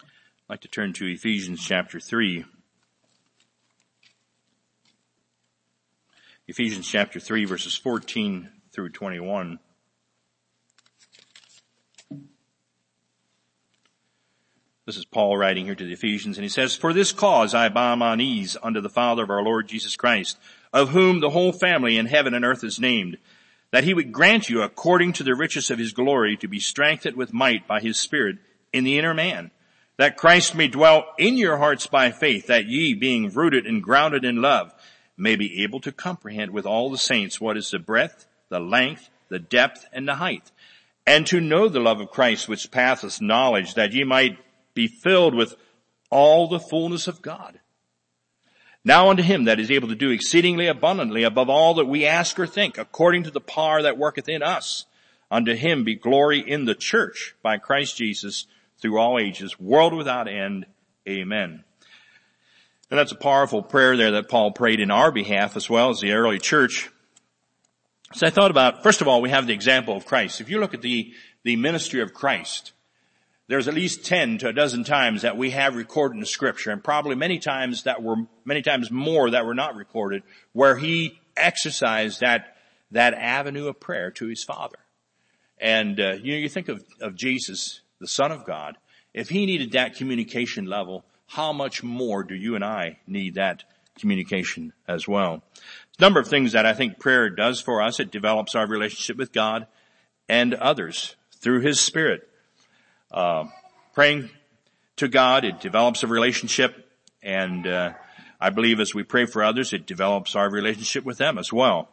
I'd 0.00 0.06
like 0.48 0.60
to 0.62 0.68
turn 0.68 0.94
to 0.94 1.06
Ephesians 1.06 1.64
chapter 1.64 2.00
3. 2.00 2.44
Ephesians 6.50 6.88
chapter 6.88 7.20
3 7.20 7.44
verses 7.44 7.76
14 7.76 8.48
through 8.72 8.88
21. 8.88 9.58
This 14.86 14.96
is 14.96 15.04
Paul 15.04 15.36
writing 15.36 15.66
here 15.66 15.74
to 15.74 15.84
the 15.84 15.92
Ephesians 15.92 16.38
and 16.38 16.42
he 16.42 16.48
says, 16.48 16.74
For 16.74 16.94
this 16.94 17.12
cause 17.12 17.54
I 17.54 17.68
bow 17.68 17.96
my 17.96 18.14
knees 18.14 18.56
unto 18.62 18.80
the 18.80 18.88
Father 18.88 19.24
of 19.24 19.28
our 19.28 19.42
Lord 19.42 19.68
Jesus 19.68 19.94
Christ, 19.94 20.38
of 20.72 20.88
whom 20.88 21.20
the 21.20 21.28
whole 21.28 21.52
family 21.52 21.98
in 21.98 22.06
heaven 22.06 22.32
and 22.32 22.46
earth 22.46 22.64
is 22.64 22.80
named, 22.80 23.18
that 23.70 23.84
he 23.84 23.92
would 23.92 24.10
grant 24.10 24.48
you 24.48 24.62
according 24.62 25.12
to 25.12 25.22
the 25.22 25.34
riches 25.34 25.70
of 25.70 25.78
his 25.78 25.92
glory 25.92 26.34
to 26.38 26.48
be 26.48 26.60
strengthened 26.60 27.14
with 27.14 27.34
might 27.34 27.68
by 27.68 27.80
his 27.80 27.98
spirit 27.98 28.38
in 28.72 28.84
the 28.84 28.98
inner 28.98 29.12
man, 29.12 29.50
that 29.98 30.16
Christ 30.16 30.54
may 30.54 30.68
dwell 30.68 31.08
in 31.18 31.36
your 31.36 31.58
hearts 31.58 31.86
by 31.86 32.10
faith, 32.10 32.46
that 32.46 32.68
ye 32.68 32.94
being 32.94 33.28
rooted 33.28 33.66
and 33.66 33.82
grounded 33.82 34.24
in 34.24 34.40
love 34.40 34.72
may 35.18 35.36
be 35.36 35.62
able 35.62 35.80
to 35.80 35.92
comprehend 35.92 36.52
with 36.52 36.64
all 36.64 36.90
the 36.90 36.98
saints 36.98 37.40
what 37.40 37.56
is 37.56 37.70
the 37.70 37.78
breadth, 37.78 38.26
the 38.48 38.60
length, 38.60 39.10
the 39.28 39.38
depth, 39.38 39.84
and 39.92 40.08
the 40.08 40.14
height, 40.14 40.50
and 41.06 41.26
to 41.26 41.40
know 41.40 41.68
the 41.68 41.80
love 41.80 42.00
of 42.00 42.10
Christ 42.10 42.48
which 42.48 42.70
passeth 42.70 43.20
knowledge, 43.20 43.74
that 43.74 43.92
ye 43.92 44.04
might 44.04 44.38
be 44.74 44.86
filled 44.86 45.34
with 45.34 45.56
all 46.10 46.48
the 46.48 46.60
fullness 46.60 47.08
of 47.08 47.20
God. 47.20 47.60
Now 48.84 49.10
unto 49.10 49.22
him 49.22 49.44
that 49.44 49.60
is 49.60 49.70
able 49.70 49.88
to 49.88 49.94
do 49.94 50.10
exceedingly 50.10 50.66
abundantly 50.66 51.24
above 51.24 51.50
all 51.50 51.74
that 51.74 51.86
we 51.86 52.06
ask 52.06 52.38
or 52.38 52.46
think, 52.46 52.78
according 52.78 53.24
to 53.24 53.30
the 53.30 53.40
power 53.40 53.82
that 53.82 53.98
worketh 53.98 54.28
in 54.28 54.42
us. 54.42 54.86
Unto 55.30 55.54
him 55.54 55.84
be 55.84 55.94
glory 55.94 56.38
in 56.40 56.64
the 56.64 56.74
church 56.74 57.34
by 57.42 57.58
Christ 57.58 57.98
Jesus 57.98 58.46
through 58.80 58.98
all 58.98 59.18
ages, 59.18 59.60
world 59.60 59.92
without 59.92 60.28
end. 60.28 60.64
Amen. 61.06 61.64
And 62.90 62.98
that's 62.98 63.12
a 63.12 63.16
powerful 63.16 63.62
prayer 63.62 63.96
there 63.96 64.12
that 64.12 64.28
Paul 64.28 64.52
prayed 64.52 64.80
in 64.80 64.90
our 64.90 65.12
behalf 65.12 65.56
as 65.56 65.68
well 65.68 65.90
as 65.90 66.00
the 66.00 66.12
early 66.12 66.38
church. 66.38 66.88
So 68.14 68.26
I 68.26 68.30
thought 68.30 68.50
about, 68.50 68.82
first 68.82 69.02
of 69.02 69.08
all, 69.08 69.20
we 69.20 69.28
have 69.30 69.46
the 69.46 69.52
example 69.52 69.94
of 69.96 70.06
Christ. 70.06 70.40
If 70.40 70.48
you 70.48 70.58
look 70.58 70.72
at 70.72 70.80
the, 70.80 71.12
the 71.44 71.56
ministry 71.56 72.00
of 72.00 72.14
Christ, 72.14 72.72
there's 73.48 73.68
at 73.68 73.74
least 73.74 74.06
10 74.06 74.38
to 74.38 74.48
a 74.48 74.52
dozen 74.52 74.84
times 74.84 75.22
that 75.22 75.36
we 75.36 75.50
have 75.50 75.76
recorded 75.76 76.18
in 76.18 76.24
scripture 76.24 76.70
and 76.70 76.82
probably 76.82 77.14
many 77.14 77.38
times 77.38 77.82
that 77.82 78.02
were, 78.02 78.16
many 78.46 78.62
times 78.62 78.90
more 78.90 79.30
that 79.30 79.44
were 79.44 79.54
not 79.54 79.76
recorded 79.76 80.22
where 80.52 80.76
he 80.76 81.18
exercised 81.36 82.20
that, 82.20 82.56
that 82.90 83.12
avenue 83.14 83.68
of 83.68 83.78
prayer 83.78 84.10
to 84.12 84.26
his 84.26 84.42
father. 84.44 84.78
And, 85.60 86.00
uh, 86.00 86.12
you 86.22 86.32
know, 86.32 86.38
you 86.38 86.48
think 86.48 86.68
of, 86.68 86.82
of 87.00 87.14
Jesus, 87.14 87.82
the 88.00 88.08
son 88.08 88.32
of 88.32 88.46
God, 88.46 88.76
if 89.12 89.28
he 89.28 89.44
needed 89.44 89.72
that 89.72 89.96
communication 89.96 90.66
level, 90.66 91.04
how 91.28 91.52
much 91.52 91.82
more 91.82 92.22
do 92.22 92.34
you 92.34 92.54
and 92.54 92.64
I 92.64 92.98
need 93.06 93.34
that 93.34 93.64
communication 93.98 94.72
as 94.86 95.06
well? 95.06 95.42
A 95.98 96.02
number 96.02 96.20
of 96.20 96.28
things 96.28 96.52
that 96.52 96.66
I 96.66 96.72
think 96.72 96.98
prayer 96.98 97.30
does 97.30 97.60
for 97.60 97.82
us. 97.82 98.00
It 98.00 98.10
develops 98.10 98.54
our 98.54 98.66
relationship 98.66 99.16
with 99.16 99.32
God 99.32 99.66
and 100.28 100.54
others 100.54 101.16
through 101.32 101.60
his 101.60 101.80
spirit 101.80 102.28
uh, 103.10 103.44
praying 103.94 104.30
to 104.96 105.08
God. 105.08 105.44
It 105.44 105.60
develops 105.60 106.02
a 106.02 106.06
relationship, 106.06 106.90
and 107.22 107.66
uh, 107.66 107.92
I 108.40 108.50
believe 108.50 108.80
as 108.80 108.94
we 108.94 109.02
pray 109.02 109.26
for 109.26 109.42
others, 109.42 109.72
it 109.72 109.86
develops 109.86 110.36
our 110.36 110.50
relationship 110.50 111.04
with 111.04 111.18
them 111.18 111.38
as 111.38 111.52
well. 111.52 111.88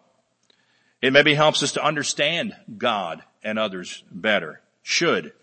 It 1.02 1.13
maybe 1.13 1.34
helps 1.34 1.62
us 1.62 1.74
to 1.74 1.84
understand 1.84 2.56
God 2.78 3.21
and 3.43 3.60
others 3.60 4.04
better. 4.12 4.62
Should. 4.82 5.34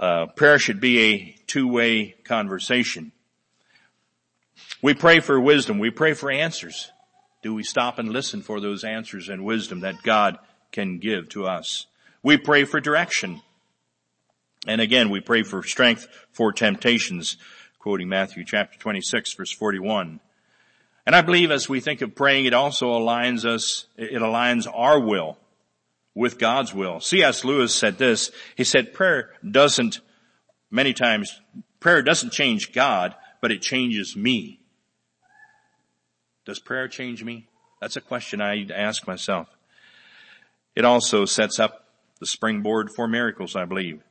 Uh, 0.00 0.24
prayer 0.24 0.58
should 0.58 0.80
be 0.80 0.98
a 0.98 1.36
two-way 1.46 2.12
conversation. 2.24 3.12
We 4.80 4.94
pray 4.94 5.20
for 5.20 5.38
wisdom. 5.38 5.78
We 5.78 5.90
pray 5.90 6.14
for 6.14 6.30
answers. 6.30 6.90
Do 7.42 7.52
we 7.52 7.62
stop 7.62 7.98
and 7.98 8.08
listen 8.08 8.40
for 8.40 8.60
those 8.60 8.82
answers 8.82 9.28
and 9.28 9.44
wisdom 9.44 9.80
that 9.80 10.02
God 10.02 10.38
can 10.72 11.00
give 11.00 11.28
to 11.30 11.46
us? 11.46 11.86
We 12.22 12.38
pray 12.38 12.64
for 12.64 12.80
direction. 12.80 13.42
And 14.66 14.80
again, 14.80 15.10
we 15.10 15.20
pray 15.20 15.42
for 15.42 15.62
strength 15.62 16.08
for 16.32 16.50
temptations, 16.50 17.36
quoting 17.78 18.08
Matthew 18.08 18.42
chapter 18.46 18.78
26 18.78 19.34
verse 19.34 19.52
41. 19.52 20.18
And 21.04 21.14
I 21.14 21.20
believe 21.20 21.50
as 21.50 21.68
we 21.68 21.80
think 21.80 22.00
of 22.00 22.14
praying, 22.14 22.46
it 22.46 22.54
also 22.54 22.92
aligns 22.92 23.44
us, 23.44 23.84
it 23.98 24.22
aligns 24.22 24.66
our 24.72 24.98
will 24.98 25.36
with 26.14 26.38
God's 26.38 26.74
will. 26.74 27.00
C.S. 27.00 27.44
Lewis 27.44 27.74
said 27.74 27.98
this, 27.98 28.30
he 28.56 28.64
said 28.64 28.92
prayer 28.92 29.30
doesn't, 29.48 30.00
many 30.70 30.92
times, 30.92 31.40
prayer 31.78 32.02
doesn't 32.02 32.32
change 32.32 32.72
God, 32.72 33.14
but 33.40 33.52
it 33.52 33.62
changes 33.62 34.16
me. 34.16 34.60
Does 36.44 36.58
prayer 36.58 36.88
change 36.88 37.22
me? 37.22 37.48
That's 37.80 37.96
a 37.96 38.00
question 38.00 38.40
I 38.40 38.66
ask 38.74 39.06
myself. 39.06 39.48
It 40.74 40.84
also 40.84 41.24
sets 41.24 41.58
up 41.58 41.86
the 42.18 42.26
springboard 42.26 42.90
for 42.94 43.08
miracles, 43.08 43.56
I 43.56 43.64
believe. 43.64 44.02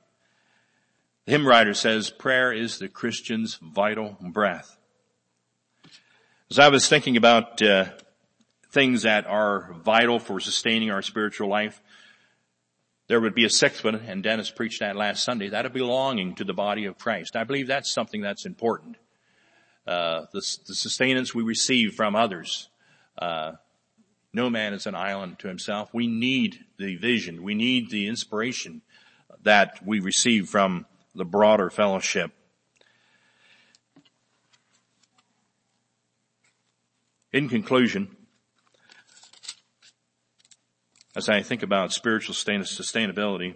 The 1.25 1.33
hymn 1.33 1.47
writer 1.47 1.73
says 1.73 2.09
prayer 2.09 2.51
is 2.51 2.79
the 2.79 2.88
Christian's 2.88 3.59
vital 3.62 4.17
breath. 4.19 4.77
As 6.49 6.57
I 6.57 6.69
was 6.69 6.88
thinking 6.88 7.17
about 7.17 7.62
uh, 7.62 7.85
things 8.71 9.03
that 9.03 9.27
are 9.27 9.73
vital 9.83 10.17
for 10.17 10.39
sustaining 10.39 10.89
our 10.89 11.03
spiritual 11.03 11.47
life, 11.47 11.81
there 13.10 13.19
would 13.19 13.34
be 13.34 13.43
a 13.43 13.50
sixth 13.50 13.84
one, 13.84 13.95
and 13.95 14.22
Dennis 14.22 14.52
preached 14.52 14.82
that 14.82 14.95
last 14.95 15.24
Sunday, 15.24 15.50
that 15.50 15.65
of 15.65 15.74
belonging 15.74 16.36
to 16.36 16.43
the 16.43 16.54
body 16.54 16.86
of 16.86 17.00
Christ. 17.00 17.36
I 17.36 17.43
believe 17.43 17.65
that's 17.67 17.91
something 17.91 18.22
that's 18.22 18.45
important. 18.45 18.98
Uh, 19.86 20.28
the, 20.32 20.58
the, 20.67 20.76
sustenance 20.76 21.34
we 21.34 21.41
receive 21.41 21.95
from 21.95 22.15
others. 22.15 22.69
Uh, 23.17 23.54
no 24.32 24.48
man 24.48 24.74
is 24.76 24.86
an 24.86 24.93
island 24.93 25.39
to 25.39 25.48
himself. 25.48 25.89
We 25.91 26.06
need 26.06 26.60
the 26.78 26.98
vision. 26.98 27.41
We 27.41 27.56
need 27.56 27.89
the 27.89 28.08
inspiration 28.08 28.84
that 29.41 29.80
we 29.84 30.00
receive 30.00 30.48
from 30.48 30.86
the 31.15 31.26
broader 31.26 31.72
fellowship. 31.72 32.32
In 37.34 37.50
conclusion, 37.50 38.15
as 41.15 41.30
I 41.30 41.41
think 41.41 41.63
about 41.63 41.93
spiritual 41.93 42.36
sustainability, 42.36 43.56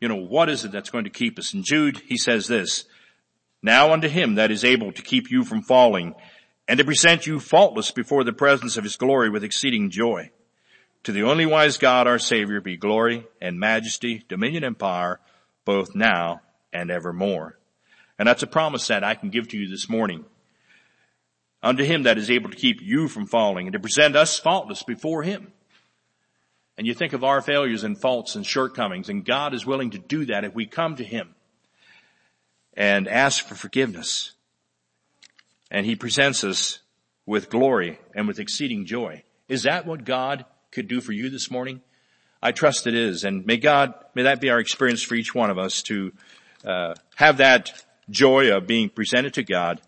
you 0.00 0.08
know, 0.08 0.16
what 0.16 0.48
is 0.48 0.64
it 0.64 0.72
that's 0.72 0.90
going 0.90 1.04
to 1.04 1.10
keep 1.10 1.38
us? 1.38 1.54
And 1.54 1.64
Jude, 1.64 2.02
he 2.06 2.16
says 2.16 2.46
this, 2.46 2.84
now 3.62 3.92
unto 3.92 4.08
him 4.08 4.34
that 4.34 4.50
is 4.50 4.64
able 4.64 4.92
to 4.92 5.02
keep 5.02 5.30
you 5.30 5.44
from 5.44 5.62
falling 5.62 6.14
and 6.66 6.78
to 6.78 6.84
present 6.84 7.26
you 7.26 7.38
faultless 7.38 7.90
before 7.90 8.24
the 8.24 8.32
presence 8.32 8.76
of 8.76 8.84
his 8.84 8.96
glory 8.96 9.30
with 9.30 9.44
exceeding 9.44 9.90
joy. 9.90 10.30
To 11.04 11.12
the 11.12 11.22
only 11.22 11.46
wise 11.46 11.78
God 11.78 12.06
our 12.06 12.18
Savior 12.18 12.60
be 12.60 12.76
glory 12.76 13.26
and 13.40 13.58
majesty, 13.58 14.24
dominion 14.28 14.64
and 14.64 14.78
power, 14.78 15.20
both 15.64 15.94
now 15.94 16.40
and 16.72 16.90
evermore. 16.90 17.58
And 18.18 18.28
that's 18.28 18.42
a 18.42 18.48
promise 18.48 18.86
that 18.88 19.04
I 19.04 19.14
can 19.14 19.30
give 19.30 19.48
to 19.48 19.58
you 19.58 19.68
this 19.68 19.88
morning. 19.88 20.24
Unto 21.62 21.84
him 21.84 22.04
that 22.04 22.18
is 22.18 22.30
able 22.30 22.50
to 22.50 22.56
keep 22.56 22.80
you 22.80 23.08
from 23.08 23.26
falling 23.26 23.66
and 23.66 23.72
to 23.72 23.80
present 23.80 24.16
us 24.16 24.38
faultless 24.38 24.82
before 24.82 25.22
him. 25.22 25.52
And 26.82 26.86
you 26.88 26.94
think 26.94 27.12
of 27.12 27.22
our 27.22 27.40
failures 27.40 27.84
and 27.84 27.96
faults 27.96 28.34
and 28.34 28.44
shortcomings 28.44 29.08
and 29.08 29.24
God 29.24 29.54
is 29.54 29.64
willing 29.64 29.90
to 29.90 29.98
do 29.98 30.24
that 30.24 30.42
if 30.42 30.52
we 30.52 30.66
come 30.66 30.96
to 30.96 31.04
him 31.04 31.36
and 32.74 33.06
ask 33.06 33.46
for 33.46 33.54
forgiveness. 33.54 34.32
And 35.70 35.86
he 35.86 35.94
presents 35.94 36.42
us 36.42 36.80
with 37.24 37.50
glory 37.50 38.00
and 38.16 38.26
with 38.26 38.40
exceeding 38.40 38.84
joy. 38.84 39.22
Is 39.48 39.62
that 39.62 39.86
what 39.86 40.04
God 40.04 40.44
could 40.72 40.88
do 40.88 41.00
for 41.00 41.12
you 41.12 41.30
this 41.30 41.52
morning? 41.52 41.82
I 42.42 42.50
trust 42.50 42.88
it 42.88 42.96
is. 42.96 43.22
And 43.22 43.46
may 43.46 43.58
God, 43.58 43.94
may 44.16 44.24
that 44.24 44.40
be 44.40 44.50
our 44.50 44.58
experience 44.58 45.04
for 45.04 45.14
each 45.14 45.32
one 45.32 45.50
of 45.50 45.58
us 45.58 45.82
to 45.82 46.12
uh, 46.64 46.94
have 47.14 47.36
that 47.36 47.84
joy 48.10 48.50
of 48.52 48.66
being 48.66 48.88
presented 48.88 49.34
to 49.34 49.44
God 49.44 49.80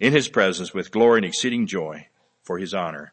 in 0.00 0.14
his 0.14 0.30
presence 0.30 0.72
with 0.72 0.92
glory 0.92 1.18
and 1.18 1.26
exceeding 1.26 1.66
joy 1.66 2.06
for 2.42 2.56
his 2.56 2.72
honor. 2.72 3.12